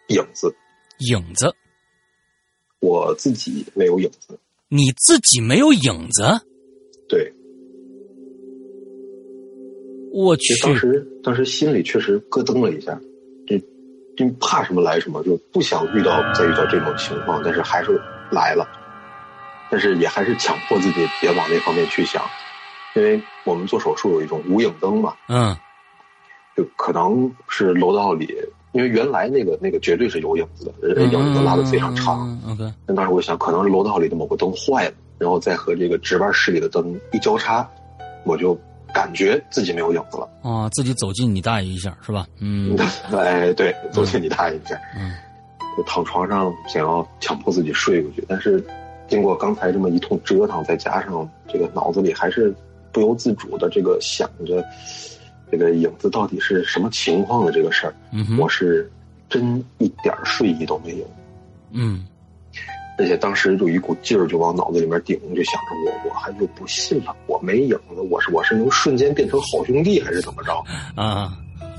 [0.09, 0.55] 影子。
[1.01, 1.55] 影子，
[2.81, 6.23] 我自己没有影子，你自己没有影子？
[7.07, 7.31] 对，
[10.11, 12.99] 我去，当时当时心里确实咯噔了一下，
[14.17, 18.01] 就就怕什么来什么，就不想遇到再遇到这种情况，但是还是
[18.31, 18.67] 来了，
[19.71, 22.23] 但是也还是强迫自己别往那方面去想，
[22.95, 25.57] 因为我们做手术有一种无影灯嘛，嗯。
[26.57, 28.33] 就可能是楼道里，
[28.71, 37.69] 因为原来那个那个绝对是有影子的，人影子拉的非常长，嗯，OK，但当时我想，可能是楼道里的某个灯坏了，然后再和这个值班室里的灯一交叉，
[38.25, 38.57] 我就
[38.95, 40.29] 感觉自己没有影子了。
[40.43, 42.27] 啊，自己走近你大爷一下是吧？
[42.41, 42.75] 嗯
[43.13, 45.13] 哎，对，走进你大爷一下，嗯
[45.77, 48.65] 就躺床上想要强迫自己睡过去，但是
[49.09, 52.55] 经过刚才这么一通折腾，再加上这个脑子里还是
[52.93, 54.65] 不由自主的这个想着
[55.51, 58.89] 这个影子到底是什么情况的这个事儿，嗯哼，我是
[59.29, 61.11] 真一点睡意都没有。
[61.73, 62.07] 嗯
[62.99, 70.65] 而且当时就一股劲儿就往脑子里面顶，就想着我我还就不信了，我没影子，我是我是能瞬间变成好兄弟还是怎么着？
[70.95, 71.37] 啊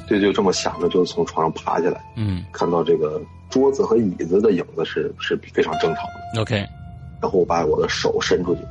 [0.08, 6.42] 对就这么想着，就从床上爬起来，嗯看到这个桌子和椅子的影子是是非常正常的。
[6.42, 6.58] ，OK，
[7.22, 8.62] 然后我把我的手伸出去，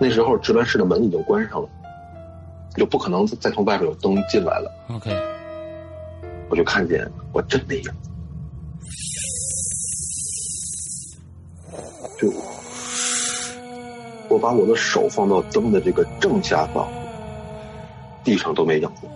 [0.00, 1.68] 那时候值班室的门已经关上了，
[2.76, 4.72] 就不可能再从外边有灯进来了。
[4.88, 5.10] OK，
[6.48, 8.07] 我就看见我真没影子，
[14.38, 16.86] 我把我的手放到灯的这个正下方，
[18.22, 19.08] 地上都没影子。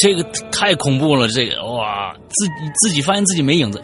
[0.00, 3.82] 这个太恐怖了，这个哇，自己自己发现自己没影子，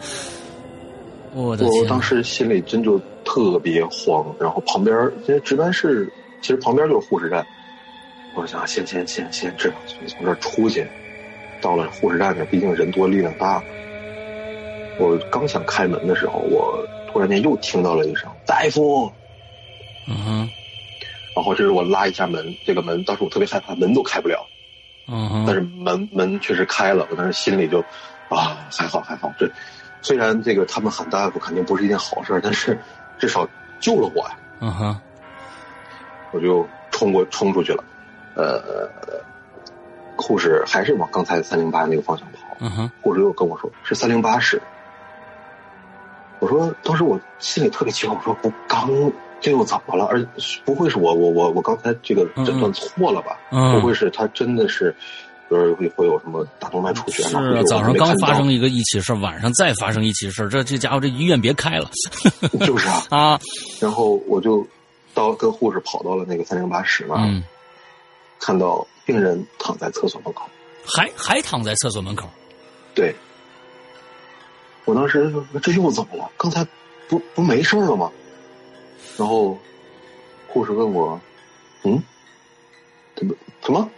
[1.35, 1.83] 我的天！
[1.83, 4.95] 我当时心里真就特别慌，然后旁边
[5.27, 7.45] 因为值班室其实旁边就是护士站，
[8.33, 10.87] 我想先先先先这样从这儿出去，
[11.61, 13.63] 到了护士站那，毕竟人多力量大。
[14.99, 19.11] 我刚想开门的时候，我突然间又听到了一声“大夫”，
[20.09, 20.49] 嗯哼，
[21.35, 24.43] 然后这是我拉一下门，这个门当时我特别害怕，门都开不了。
[25.07, 27.79] 嗯哼，但是门门确实开了，我当时心里就
[28.29, 29.31] 啊还好还好。
[29.37, 29.47] 这
[30.01, 32.77] 虽然这个他们喊大夫肯定不是一件好事但是
[33.19, 33.47] 至少
[33.79, 34.35] 救了我呀。
[34.59, 34.99] 嗯哼，
[36.31, 37.83] 我就冲过冲出去了，
[38.35, 38.89] 呃，
[40.17, 42.57] 护士还是往刚才三零八那个方向跑。
[42.59, 44.59] 嗯哼，护士又跟我说是三零八室。
[46.43, 48.91] 我说当时我心里特别奇怪，我说不刚
[49.39, 50.03] 这又怎么了？
[50.07, 50.21] 而
[50.65, 53.39] 不会是我我我我刚才这个诊断错了吧？
[53.51, 54.93] 嗯不会是他真的是，
[55.47, 57.23] 比如会会有什么大动脉出血
[57.67, 61.89] 早上刚发生一个一起事儿晚上再发生一起事儿这这家伙这医院别开了
[62.65, 63.03] 就是啊。
[63.17, 63.39] 啊！
[63.79, 64.67] 然后我就
[65.13, 67.41] 到跟护士跑到了那个三零八室那儿，嗯，
[68.39, 70.43] 看到病人躺在厕所门口。
[70.85, 72.27] 还还躺在厕所门口，
[72.93, 73.15] 对，
[74.85, 76.29] 我当时说这又怎么了？
[76.37, 76.65] 刚才
[77.07, 78.11] 不不没事儿了吗？
[79.17, 79.57] 然后
[80.47, 81.19] 护士问我
[81.83, 82.01] ：“嗯，
[83.15, 83.89] 怎么怎么？”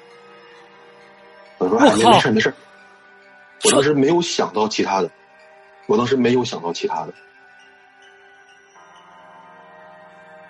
[1.57, 2.55] 我说：“哎，没没事儿没事儿。”
[3.63, 5.09] 我当时没有想到其他的，
[5.87, 7.13] 我当时没有想到其他的。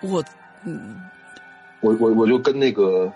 [0.02, 0.22] 我
[0.64, 1.00] 嗯
[1.80, 3.10] 我我我就跟那个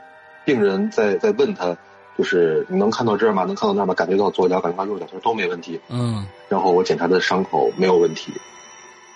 [0.45, 1.77] 病人在在问他，
[2.21, 3.45] 就是你能看到这儿吗？
[3.45, 3.95] 能看到那儿吗？
[3.95, 5.81] 感觉到左脚，感觉到右脚，他说都没问题。
[5.89, 8.31] 嗯然后我检查他的伤口没有问题，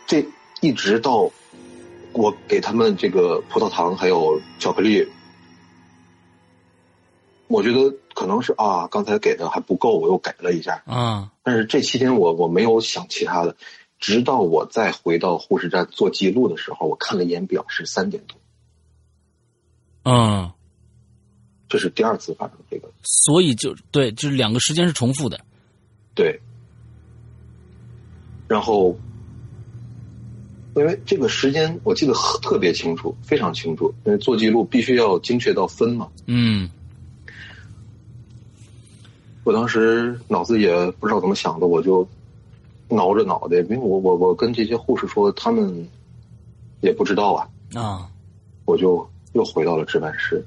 [0.06, 0.24] 这
[0.62, 1.30] 一直到
[2.14, 5.06] 我给他们这个葡萄糖还有巧克力，
[7.46, 10.82] 我觉得可能是啊，刚才给的还不够，我又给了一下。
[10.86, 13.54] 嗯但是这期间我我没有想其他的，
[13.98, 18.38] 直到我再回到护士站做记录的时候，我看了一眼表是三点多，
[20.04, 20.50] 嗯，
[21.68, 22.88] 这是第二次发生这个。
[23.03, 25.40] 所以就对，就是两个时间是重复的。
[26.14, 26.40] 对，
[28.46, 28.96] 然后
[30.77, 36.09] 因为这个时间我记得很特别清楚，非常清楚，因为做记录必须要精确到分嘛。
[36.27, 36.70] 嗯
[39.44, 42.09] 我当时脑子也不知道怎么想的，我就
[42.88, 45.87] 挠着脑袋，因为我我我跟这些护士说，他们
[46.81, 48.09] 也不知道啊，啊，
[48.64, 50.42] 我就又回到了值班室。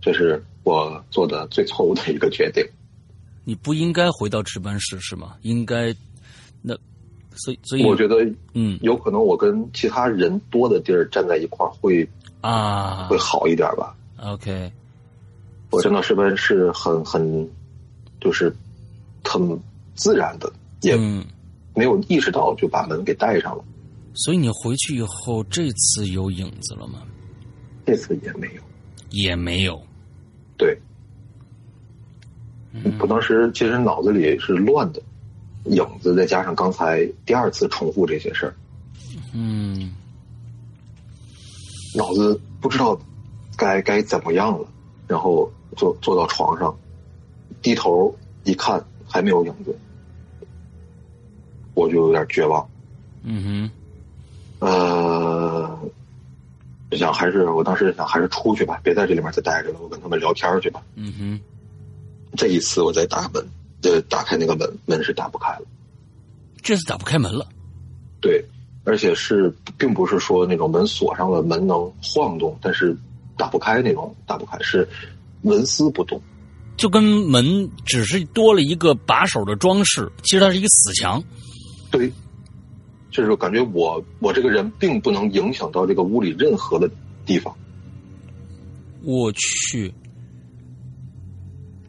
[0.00, 2.64] 这是我做的最错误的一个决定。
[3.44, 5.36] 你不应该回到值班室是吗？
[5.42, 5.94] 应该，
[6.62, 6.74] 那，
[7.34, 8.16] 所以所以我觉得
[8.54, 12.08] 嗯有可能我跟其他人多的地儿站在一块儿会
[12.40, 13.96] 啊会好一点吧。
[14.22, 14.70] ，OK，
[15.70, 17.48] 我站到值班室很很，
[18.20, 18.54] 就是
[19.24, 19.58] 很
[19.94, 21.24] 自然的，也嗯，
[21.74, 23.64] 没有意识到就把门给带上了。
[24.14, 27.02] 所以你回去以后，这次有影子了吗？
[27.86, 28.62] 这次也没有。
[29.10, 29.82] 也没有。
[30.60, 30.78] 对，
[32.74, 35.00] 嗯我当时其实脑子里是乱的，
[35.64, 38.52] 影子再加上刚才第二次重复这些事儿，
[39.32, 39.90] 嗯
[41.96, 43.00] 脑子不知道
[43.56, 44.68] 该该怎么样了。
[45.08, 46.76] 然后坐坐到床上，
[47.62, 49.74] 低头一看还没有影子，
[51.72, 52.68] 我就有点绝望。
[53.22, 53.70] 嗯哼
[54.60, 54.99] 呃，
[56.96, 60.82] 想还是我当时想还是出去吧，别在这里面再待着了，我跟他们聊天去吧。
[60.96, 61.40] 嗯哼
[62.36, 63.44] 这一次我再打门，
[63.82, 65.62] 呃，打开那个门，门是打不开了。
[66.62, 67.46] 这次打不开门了。
[68.20, 68.44] 对，
[68.84, 72.96] 而且是并不是说那种门锁上了，门能晃动，但是
[73.36, 74.88] 打不开那种，打不开是
[75.42, 76.20] 纹丝不动。
[76.76, 81.22] 就跟门只是多了一个把手的装饰，其实它是一个死墙。
[81.90, 82.10] 对，
[83.10, 86.90] 就是感觉我我这个人并不能影响到这个屋里任何的
[87.26, 87.54] 地方。
[89.02, 89.92] 我去，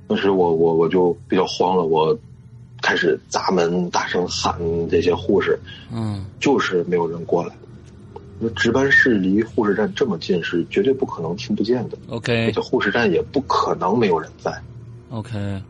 [0.07, 2.17] 当时我我我就比较慌了，我
[2.82, 4.57] 开始砸门，大声喊
[4.89, 5.59] 这些护士，
[5.91, 7.53] 嗯就是没有人过来。
[8.39, 14.51] 那值班室离护士站这么近，是绝对不可能听不见的，，OK 而且护士站也不可能没有人在。
[15.11, 15.61] OK，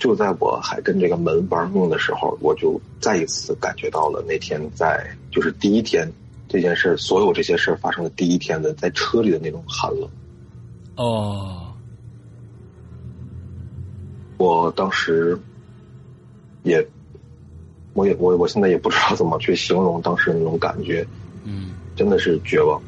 [0.00, 6.10] 就在我还跟这个门玩命的时候，我就再一次感觉到了那天在就是第一天
[6.48, 10.08] 这件事儿，所有这些事儿发生的第一天的在车里的那种寒冷。
[10.96, 11.72] 哦，
[14.38, 15.38] 我当时
[16.62, 16.84] 也，
[17.92, 21.06] 我也我我现在也不知道怎么去形容当时那种感觉，
[21.44, 22.80] 嗯真的是绝望。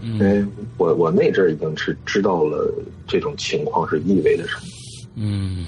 [0.00, 0.46] 嗯因嗯为
[0.78, 2.72] 我我那阵儿已经是知道了
[3.06, 4.62] 这种情况是意味着什么，
[5.16, 5.66] 嗯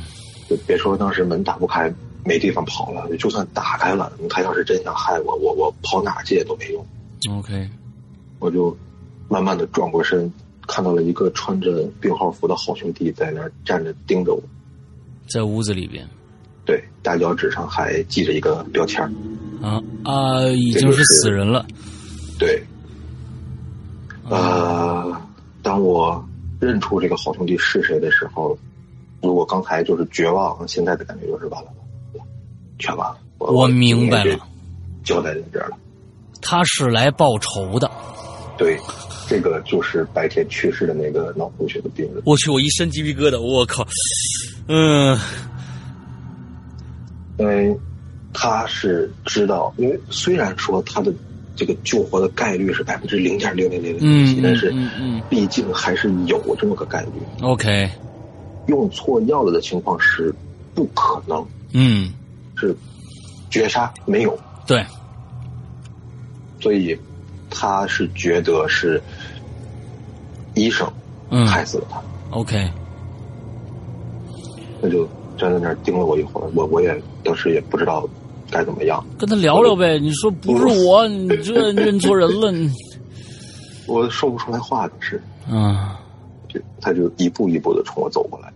[0.50, 1.94] 就别说当时门打不开，
[2.24, 6.84] 没地方跑了，就算打开了，他要是真想害我，我我跑哪去也都没用。
[7.38, 7.70] ，OK，
[8.40, 8.76] 我就
[9.28, 10.32] 慢慢的转过身，
[10.66, 14.42] 看到了一个穿着病号服的好兄弟在那儿站着盯着我，
[15.28, 16.04] 在屋子里边
[16.64, 19.12] 对，大脚趾上还系着一个标签儿
[19.62, 21.64] 啊啊，已经是死人了。
[22.40, 22.60] 对，
[24.28, 25.16] 呃，
[25.62, 26.24] 当我
[26.58, 28.58] 认出这个好兄弟是谁的时候，
[29.22, 31.68] 如果刚才就是绝望，现在的感觉就是完了，
[32.78, 33.18] 全完了。
[33.38, 34.38] 我我明白了，
[35.04, 35.76] 交代在这儿了。
[36.42, 37.90] 他是来报仇的。
[38.56, 38.78] 对，
[39.26, 42.22] 这个就是白天去世的那个脑出血的病人。
[42.26, 43.86] 我去，我一身鸡皮疙瘩，我靠，
[44.68, 45.18] 嗯
[47.38, 47.74] 因为
[48.34, 51.10] 他是知道，因为虽然说他的
[51.56, 54.74] 这个救活的概率是百分之零点零零零零嗯，但是
[55.30, 57.08] 毕竟还是有这么个概率。
[57.40, 57.90] ，OK，
[58.66, 60.34] 用错药了的情况是
[60.74, 62.12] 不可能嗯，
[62.56, 62.74] 是
[63.50, 64.84] 绝杀，没有，对，
[66.60, 66.98] 所以
[67.50, 69.00] 他是觉得是
[70.54, 70.90] 医生
[71.30, 71.46] 嗯。
[71.46, 72.70] 害死了他，，OK，
[74.80, 78.08] 那就站在那儿盯了我一会儿，我我也当时也不知道
[78.50, 79.98] 该怎么样，跟他聊聊呗。
[79.98, 82.70] 你说不是我，你这认错人了，你
[83.86, 85.98] 我说不出来话，当时啊，
[86.48, 88.49] 就他就一步一步的冲我走过来，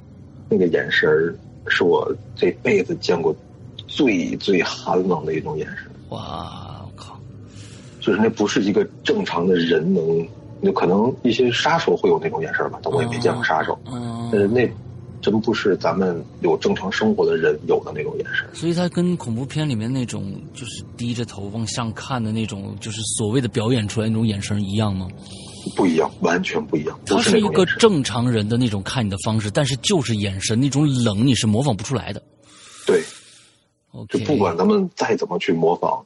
[0.49, 1.35] 那个眼神儿
[1.67, 3.35] 是我这辈子见过
[3.87, 7.19] 最最寒冷的一种眼神，哇，我靠，
[8.01, 10.27] 就是那不是一个正常的人能，
[10.61, 14.71] 那可能一些杀手会有那种眼神吧，但我也没见过杀手，嗯但是那
[15.23, 18.47] 真不是咱们有正常生活的人有的那种眼神。
[18.53, 25.09] 所以他跟恐怖片里面那种就是低着头往上看的那种，就是所谓的表演出来那种眼神一样吗？
[25.77, 26.99] 不一样，完全不一样。
[27.07, 32.23] 他是一个正常人的那种看你的方式，但是就是眼神那种冷，你是模仿不出来的。
[32.87, 33.03] 对，
[34.09, 36.05] 就 OK，不管咱们再怎么去模仿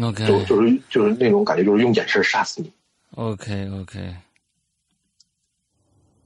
[0.00, 2.70] ，OK 就就是就是那种感觉，就是用眼神杀死你
[3.14, 4.14] ，OK OK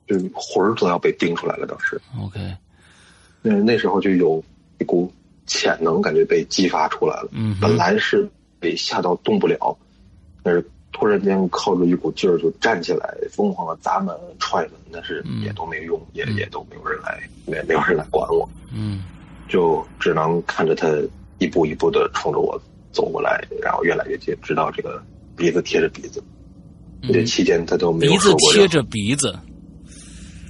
[0.07, 1.66] 就是魂儿都要被盯出来了。
[1.66, 2.41] 当时，OK，
[3.43, 4.43] 那那时候就有
[4.79, 5.12] 一股
[5.47, 7.29] 潜能感觉被激发出来了。
[7.33, 9.79] 嗯本来是被吓到动不了，
[10.43, 10.68] 但是
[11.01, 19.03] 突然间靠着一股劲儿就站起来，疯狂的砸门、踹门，但是也都没用，也也都没有人来，也没有人来管我，嗯。
[19.48, 20.86] 就只能看着他
[21.38, 22.61] 一步一步的冲着我
[22.92, 25.03] 走过来，然后越来越近，直到这个
[25.34, 26.22] 鼻子贴着鼻子。
[27.11, 29.34] 这期间他都没有鼻子说过任何贴着鼻子，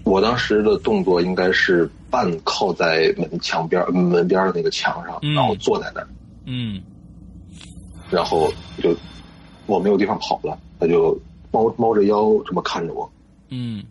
[0.05, 5.33] 我当时的动作应该是半靠在门墙边门边的那个墙上，嗯。
[5.33, 6.09] 然后坐在那儿，
[6.45, 6.83] 嗯。
[8.11, 8.93] 然后就
[9.71, 11.19] 我没有地方跑了，他就
[11.53, 13.11] 猫猫着腰这么看着我。
[13.49, 13.85] 嗯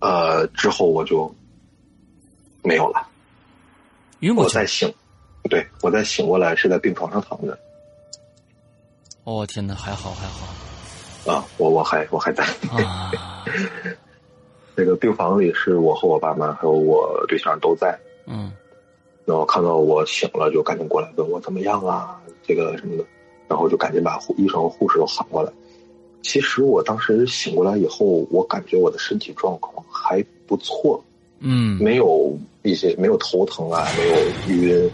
[0.00, 1.32] 呃，之后我就
[2.62, 3.06] 没有了，
[4.20, 4.48] 晕过去。
[4.48, 4.92] 我再醒，
[5.50, 7.58] 对我再醒过来是在病床上躺着
[9.24, 12.44] 哦天哪，还好还好啊，我我还我还在
[12.84, 13.12] 啊，
[14.74, 17.98] 那个病房里，是我和我爸妈还有我对象都在。
[18.26, 18.52] 嗯
[19.24, 23.04] 然后看到我醒了，就赶紧过来问我怎么样啊，这个什么的，
[23.52, 25.52] 然后就赶紧把护医生和护士都喊过来。
[26.22, 31.04] 其实我当时醒过来以后，我感觉我的身体状况还不错，
[31.40, 34.16] 嗯没有一些没有头疼啊，没有
[34.48, 34.90] 晕，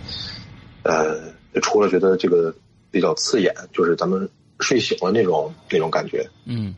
[0.83, 1.21] 呃，
[1.63, 2.53] 除了觉得这个
[2.91, 4.29] 比较刺眼，就是咱们
[4.59, 6.75] 睡醒了那种那种感觉，嗯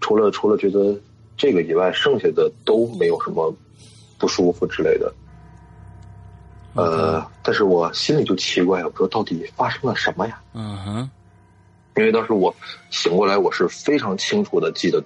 [0.00, 0.96] 除了除了觉得
[1.36, 3.52] 这个以外，剩下的都没有什么
[4.20, 5.12] 不舒服之类的。
[6.74, 10.40] 呃，但是我心里就奇怪，我说到底发生了什么呀？
[10.54, 11.10] 嗯哼
[11.96, 12.54] 因为当时我
[12.90, 15.02] 醒过来，我是非常清楚的记得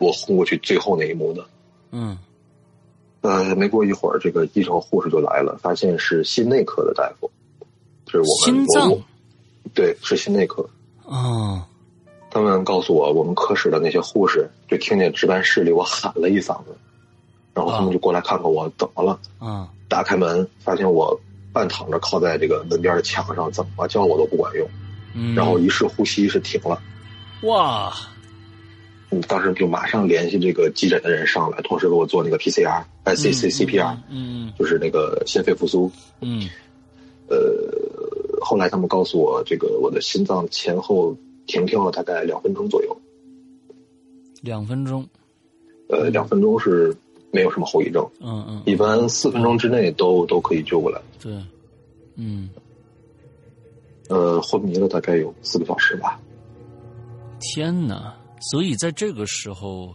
[0.00, 1.46] 我昏过去最后那一幕的。
[1.92, 2.18] 嗯
[3.20, 7.30] 呃，没过一会儿，这个医生护士就来了，发现是心内科的大夫，
[8.06, 8.92] 就是我们心脏
[9.74, 10.68] 对，是心内科。
[11.04, 11.64] 哦
[12.28, 16.76] 他们告诉我，我们科室的那些护士就听见值班室里我喊了一嗓子，
[17.56, 19.18] 然后他们就过来看看我怎么了。
[19.38, 21.18] 啊打开门，发现我
[21.52, 24.68] 半躺着靠在这个门边的墙上，怎么叫我都不管用。
[25.14, 26.82] 嗯，然后一试呼吸是停了，
[27.42, 27.92] 哇
[29.10, 35.90] 嗯，当时就马上联系这个急诊的人上来，同时给我做那个 PCR，呃 C C C P R，嗯就是那个心肺复苏。
[36.20, 36.48] 嗯
[37.28, 37.36] 呃，
[38.40, 43.00] 后来他们告诉我，这个我的心脏前后停跳了大概两分钟左右，
[44.42, 45.06] 两分钟
[45.88, 46.94] 呃，两分钟是
[47.36, 50.98] 没有什么后遗症，嗯嗯一般四分钟之内都都可以救过来。
[51.20, 51.30] 对
[52.14, 52.48] 嗯
[54.08, 56.18] 呃，昏迷了大概有四个小时吧。
[57.40, 58.16] 天哪！
[58.50, 59.94] 所以在这个时候，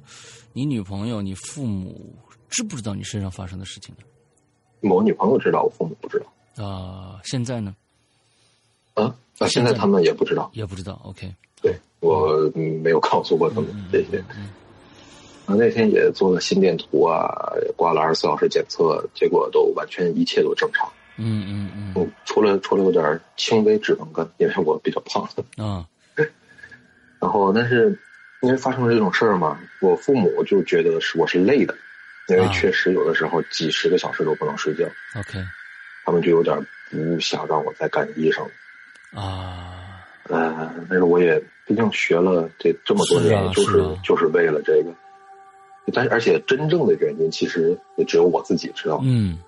[0.54, 2.14] 你女朋友、你父母
[2.48, 4.04] 知不知道你身上发生的事情呢？
[4.90, 6.64] 我女朋友知道，我父母不知道。
[6.64, 7.76] 啊，现在呢？
[8.94, 11.02] 啊，那现在他们也不知道，也不知道。
[11.06, 12.52] OK，对我
[12.84, 14.24] 没有告诉过他们这些。
[15.52, 20.90] 啊，那天也做了心电图啊，挂了二十四小时检测，结果都完全一切都正常。
[21.18, 25.24] 嗯嗯嗯，除了除了有点轻微脂肪肝，因为我比较胖。
[25.58, 25.86] 啊，
[27.20, 28.00] 然后但是
[28.42, 31.76] 因为发生了这种事儿嘛，我父母就觉得是我是累的，
[32.30, 34.86] 因为确实有的时候几十个小时都不能睡觉。
[35.20, 35.38] OK，
[36.06, 36.58] 他们就有点
[36.90, 38.44] 不想让我再干医生。
[39.14, 44.92] 啊，呃，但是我也毕竟学了这这么多年，就是就是为了这个。
[45.94, 49.00] 但是而且真正的原因其实也只有我自己知道。
[49.04, 49.40] 嗯。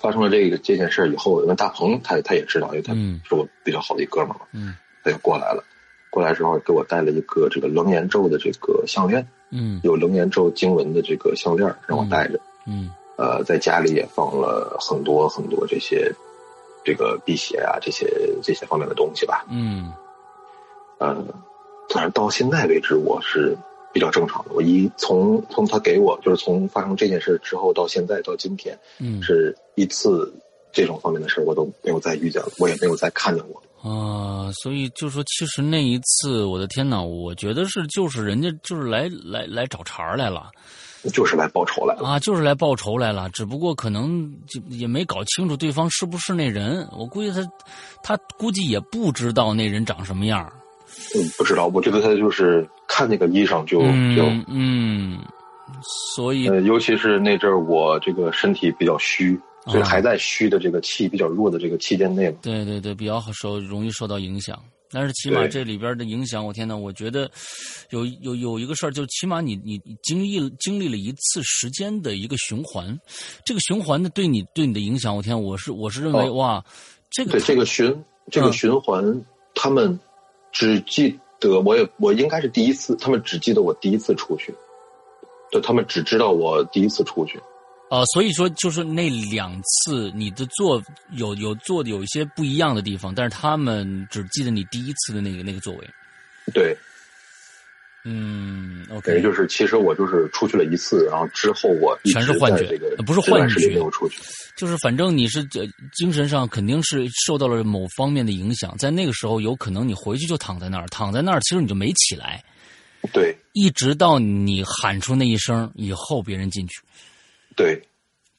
[0.00, 2.94] 发生了这个这件事以后，那大鹏他他也知道，因为他
[3.28, 4.42] 是我比较好的一哥们嘛。
[4.52, 4.76] 嗯。
[5.02, 5.64] 他就过来了，
[6.08, 9.26] 过来之后给我带了一个这个楞严咒的这个项链。
[9.50, 9.80] 嗯。
[9.82, 12.38] 有楞严咒经文的这个项链让我戴着。
[12.66, 12.90] 嗯。
[13.16, 16.14] 呃，在家里也放了很多很多这些，
[16.84, 18.06] 这个辟邪啊，这些
[18.42, 19.44] 这些方面的东西吧。
[19.50, 19.92] 嗯。
[20.98, 21.24] 呃，
[21.90, 23.58] 反正到现在为止，我是。
[23.92, 30.32] 比较正常的，我一从从他给我，就是从发生这件事之后到现在到今天，嗯，是一次
[30.72, 33.62] 这种方面的事我都没有再遇见了，我也没有再看见过。
[33.80, 40.50] 啊，所以就说，其实那一次，我的天哪，我觉得是就是人家就是来来来找茬来了，
[41.12, 47.48] 就是来报仇来了啊，就是来报仇来了，只不过可能就也没搞清楚对方是不是那人，我估计他
[48.02, 50.52] 他估计也不知道那人长什么样。
[51.14, 53.80] 嗯，不知道，我觉得他就是看那个衣裳就
[54.14, 55.18] 就嗯，
[56.14, 64.58] 所以呃，尤其是那阵儿我这个身体比较虚，所以还在虚的这个气比较弱的这个期间内对对对，比较受容易受到影响。
[64.90, 67.30] 但是起码这里边的影响，我天呐，我觉得
[67.90, 72.98] 有有有一个事儿，就起码你你经历经历了一次时间的一个循环，
[73.44, 76.64] 这个循环的对你对你的影响，我天，我是我是认为哇，
[77.10, 79.22] 这个对这个循这个循环
[79.54, 79.98] 他们。
[80.52, 84.54] 只记得我也我应该是第一次，他们只记得我第一次出去，
[85.52, 87.38] 就他们只知道我第一次出去，
[87.90, 90.82] 啊，所以说就是那两次你的座
[91.12, 95.88] 有有坐的有一些不一样的地方，但是他们只记得你第一次的那个那个座位，
[96.52, 96.76] 对。
[98.04, 104.20] 嗯，OK，就是其实我就是出去了一次，然后之后我全是幻觉，不是幻觉，没有出去，
[104.56, 105.44] 就是反正你是
[105.94, 112.42] 精神上肯定是受到了某方面的影响，在那个时候有可能你回去就躺在那儿，躺在那儿，其实你就没起来，
[113.12, 116.80] 对，一直到你喊出那一声以后，别人进去，
[117.56, 117.82] 对，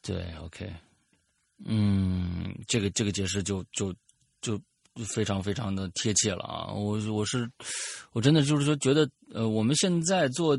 [0.01, 0.71] 对，OK，
[1.65, 3.93] 嗯，这个这个解释就就
[4.41, 4.59] 就。
[5.03, 6.71] 非常非常的贴切了啊！
[6.73, 7.49] 我我是
[8.11, 10.57] 我真的就是说觉得，呃，我们现在做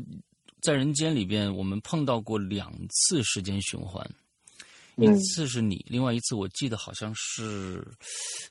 [0.61, 4.05] 在人间里边，我们碰到过两次时间循环。
[4.97, 7.83] 一次是你，另外一次我记得好像是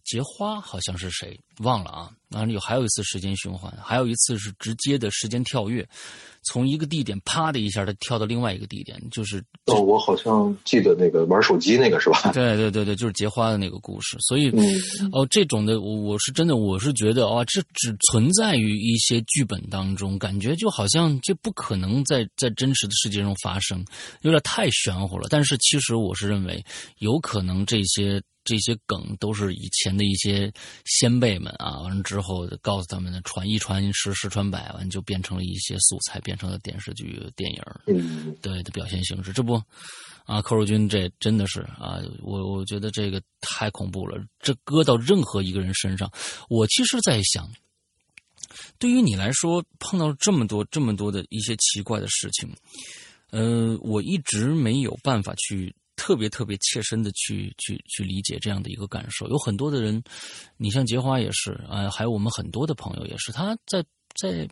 [0.04, 2.10] 结花，好像是谁忘了啊？
[2.30, 5.86] 然后有还有一次时间循环，还有一次是直接的时间跳跃，
[6.44, 12.30] 从一个地点啪的一下，它跳到另外一个地点，就是哦，我好像记得那个玩手机那个是吧？
[12.32, 14.16] 对对对对，就是结花的那个故事。
[14.20, 14.48] 所以
[15.12, 23.84] 哦，这种的我我是真的我是觉得啊，这只存在于一些剧本当中，感觉就好像这不可能在在真实的世界中发生，
[24.22, 25.26] 有点太玄乎了。
[25.28, 26.64] 但是其实我是认为，
[26.98, 28.22] 有可能这些。
[28.42, 30.52] 这些梗都是以前的一些
[30.86, 39.32] 先辈们啊，完了之后告诉他们的传一传十，十传百，完就变成了一些素材，变成了电视剧、电影嗯，对的表现形式。
[39.32, 39.62] 这不
[40.24, 44.18] 啊，寇若军这真的是啊，我我觉得这个太恐怖了。
[44.40, 46.10] 这搁到任何一个人身上，
[46.48, 47.50] 我其实在想，
[48.78, 52.48] 对于你来说，碰到这么多这么多的一些奇怪的事情，
[53.30, 55.74] 呃，我一直没有办法去。
[56.00, 60.02] 特别特别切身的去去去理解这样的一个感受，有很多的人，
[60.56, 63.84] 你像杰花也是啊，还有我们很多的朋友也是，他在
[64.18, 64.48] 在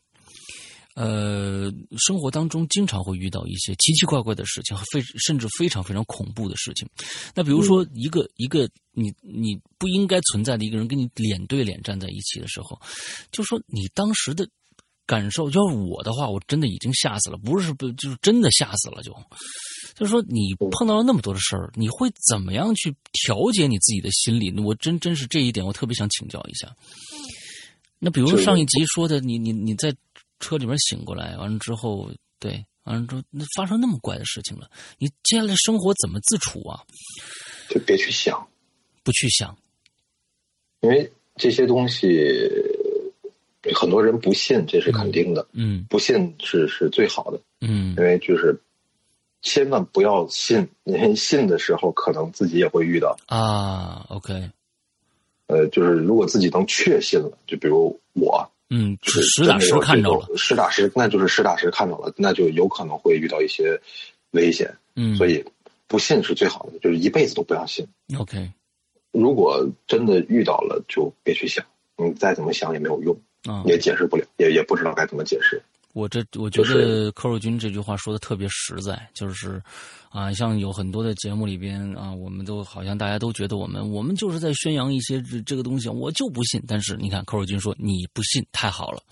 [0.95, 6.87] 呃生活当中经常会遇到一些奇奇怪怪的事情，非甚至非常非常恐怖的事情。
[7.35, 12.79] 那比如说一个一个你你不应该存在的一个人跟你脸对脸站在一起的时候，
[13.33, 14.47] 就说你当时的
[15.09, 19.11] 感受，要是我的话，我真的已经吓死了，不是不就是真的吓死了就。
[19.95, 24.53] 就是说，你碰到了那么多的事儿，你会怎么样去调节你自己的心理？
[24.61, 26.77] 我真真是这一点，我特别想请教一下。
[27.99, 29.93] 那比如上一集说的，你你你在
[30.41, 36.85] 车里面醒过来，完了之后，对，完了之后那发生那么怪的事情了，你接下来生活怎么自处啊？
[37.71, 38.47] 就别去想，
[39.03, 39.57] 不去想，
[40.83, 42.07] 因为这些东西
[43.75, 45.47] 很多人不信，这是肯定的。
[45.53, 48.61] 嗯不信是是最好的，嗯因为就是
[49.43, 53.17] 千万不要信，因为信的时候可能自己也会遇到。
[53.27, 54.51] 啊，OK，
[55.47, 63.81] 呃，就是如果自己能确信了，就比如我，嗯，就是实打实看到了，，实打实，那就是实打实看到了，那就有可能会遇到一些
[64.33, 65.45] 危险，嗯，所以
[65.87, 67.87] 不信是最好的，就是一辈子都不要信。
[68.19, 68.51] OK
[69.11, 71.65] 如果真的遇到了，就别去想，
[71.97, 75.61] 你再怎么想也没有用，啊，也解释不了，也也不知道该怎么解释。
[75.95, 79.61] 我这我觉得是寇若军这句话说的特别实在，就是
[80.11, 86.63] 啊，像有很多的节目里边啊，我们都好像大家都觉得我们我们就是在宣扬一些这这个东西，我就不信。
[86.69, 89.03] 但是你看寇若军说你不信太好了，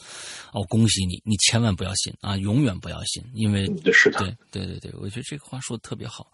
[0.53, 6.31] 哦，恭喜你，你千万不要信啊，永远不要信，因为对对对对，我觉得这个话说的特别好。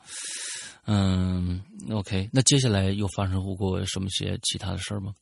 [0.86, 5.14] 嗯，OK，那接下来又发生过什么些其他的事儿吗？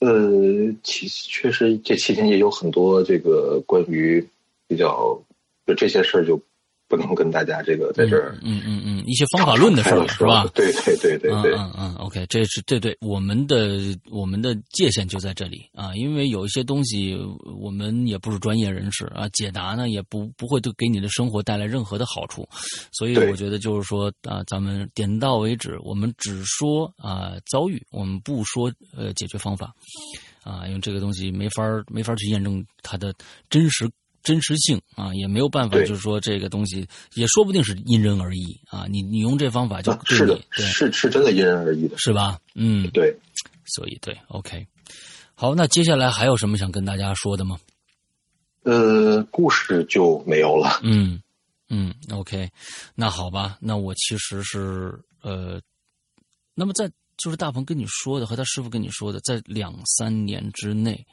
[0.00, 4.24] 呃，其实确实这期间也有很多这个关于
[4.68, 5.20] 比较
[5.66, 6.40] 就这些事儿就
[6.88, 10.46] 不能跟大家这个在这儿嗯嗯嗯，一些方法论的事儿，是吧？
[10.54, 13.78] 对对对对对，嗯嗯嗯，OK，这是对对，我们的
[14.10, 17.14] 我们的界限就在这里啊，因为有一些东西
[17.60, 22.48] 我们也不是专业人士啊，解答呢也不不会对给你的生活带来任何的好处，
[22.92, 29.74] 所以我觉得就是说啊，咱们点到为止，我们只说啊遭遇，我们不说呃解决方法
[30.42, 33.12] 啊，因为这个东西没法儿没法儿去验证它的
[33.50, 33.86] 真实。
[34.28, 38.84] 真实性啊，也没有办法，就是说这个东西，也说不定是因人而异啊。
[38.90, 42.38] 你你用这方法就啊是的对你，对是是真的因人而异的，是吧？
[42.54, 43.16] 嗯，对。
[43.64, 44.66] 所以对，OK，
[45.34, 47.58] 好，那接下来还有什么想跟大家说的吗？
[48.64, 50.80] 呃，故事就没有了。
[50.82, 51.22] 嗯
[51.70, 52.50] 嗯，OK，
[52.94, 55.58] 那好吧，那我其实是呃，
[56.54, 61.06] 那么在就是大鹏跟你说的和他师傅跟你说的，在两三年之内，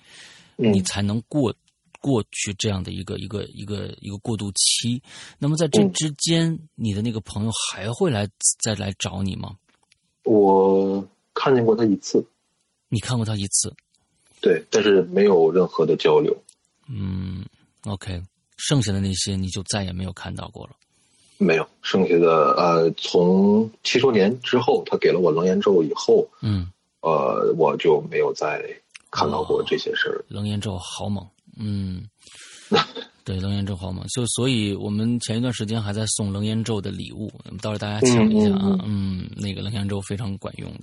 [0.58, 1.54] 嗯你才能过
[2.06, 5.02] 过去这样的一个一个一个一个过渡期。
[5.40, 8.30] 那么在这嗯之间，你的那个朋友还会来
[8.64, 9.56] 再来找你吗？
[10.24, 11.04] 我
[11.34, 12.24] 看见过他一次，
[12.90, 13.74] 你看过他一次，
[14.40, 16.36] 对，但是没有任何的交流，
[16.88, 17.44] 嗯
[17.86, 18.22] ，OK，
[18.56, 20.74] 剩下的那些你就再也没有看到过了。
[21.40, 21.68] 没有。
[21.82, 28.64] 剩下的呃，从七周年之后，他给了我楞严咒以后，嗯，呃，我就没有再
[29.10, 30.24] 看到过这些事儿。
[30.28, 31.28] 楞严咒好猛，
[31.58, 32.04] 嗯，
[33.24, 37.32] 对，楞严咒好嘛，就所以我们前一段时间还在送楞严咒的礼物，
[37.62, 40.82] 到时候大家抢一下啊，嗯那个楞严咒非常管用的。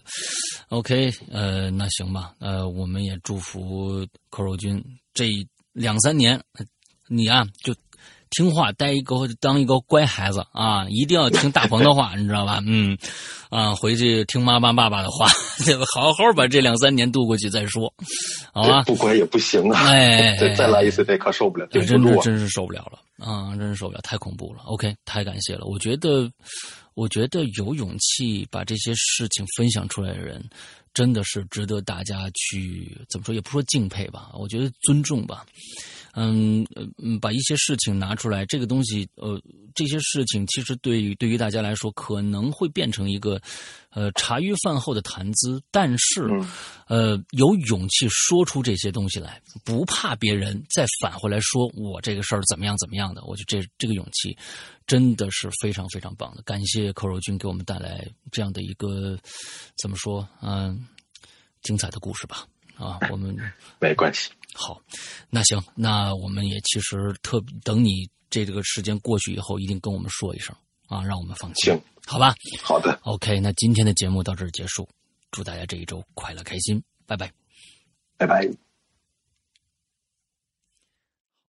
[0.69, 4.83] OK，呃，那行吧，呃，我们也祝福寇肉君
[5.15, 5.29] 这
[5.73, 6.65] 两三年，呃
[7.09, 7.75] 你啊就。
[8.33, 10.87] 听话，待一个当一个乖孩子啊！
[10.89, 12.61] 一定要听大鹏的话， 你知道吧？
[12.67, 12.97] 嗯，
[13.51, 15.29] 啊，回去听妈妈、爸爸的话，
[15.95, 17.93] 好好把这两三年度过去再说，
[18.53, 18.83] 好吧？
[18.85, 19.85] 不乖也不行啊！
[19.87, 22.23] 哎， 再再来一次，这可受不了，顶不真是住啊！
[22.25, 23.55] 真是受不了了啊！
[23.57, 24.63] 真是受不了，太恐怖了。
[24.65, 25.67] OK，太感谢了。
[25.67, 26.31] 我觉得，
[26.95, 30.43] 我觉得有勇气把这些事情分享出来的人，
[30.95, 35.45] 真的是值得大家去怎么说，也不说敬佩吧，我觉得尊重吧。
[36.15, 36.67] 嗯
[36.99, 39.41] 嗯，把一些事情拿出来，这个东西，呃，
[39.75, 43.41] 这些事情其实对于对于大家来说，可能会变成一个，
[43.91, 45.63] 呃，茶余饭后的谈资。
[45.71, 46.49] 但是，嗯
[46.89, 54.37] 呃，有勇气说出这些东西来，不怕别人再返回来说我这个事儿怎么样怎么样的，我觉得这这个勇气
[54.87, 56.43] 真的是非常非常棒的。
[56.43, 59.19] 感谢寇若军给我们带来这样的一个
[59.81, 60.87] 怎么说，嗯、
[61.63, 62.47] 精彩的故事吧。
[62.77, 63.37] 啊，我们
[63.79, 64.81] 没关系，好，
[65.31, 70.55] 那行，那我们也其实特等你这个时间过去以后，一定跟我们说一声
[70.89, 74.89] 啊，让我们放心，行，好吧好的，？OK，那今天的节目到这儿结束，
[75.31, 77.33] 祝大家这一周快乐开心，拜拜。
[78.19, 78.72] 拜拜。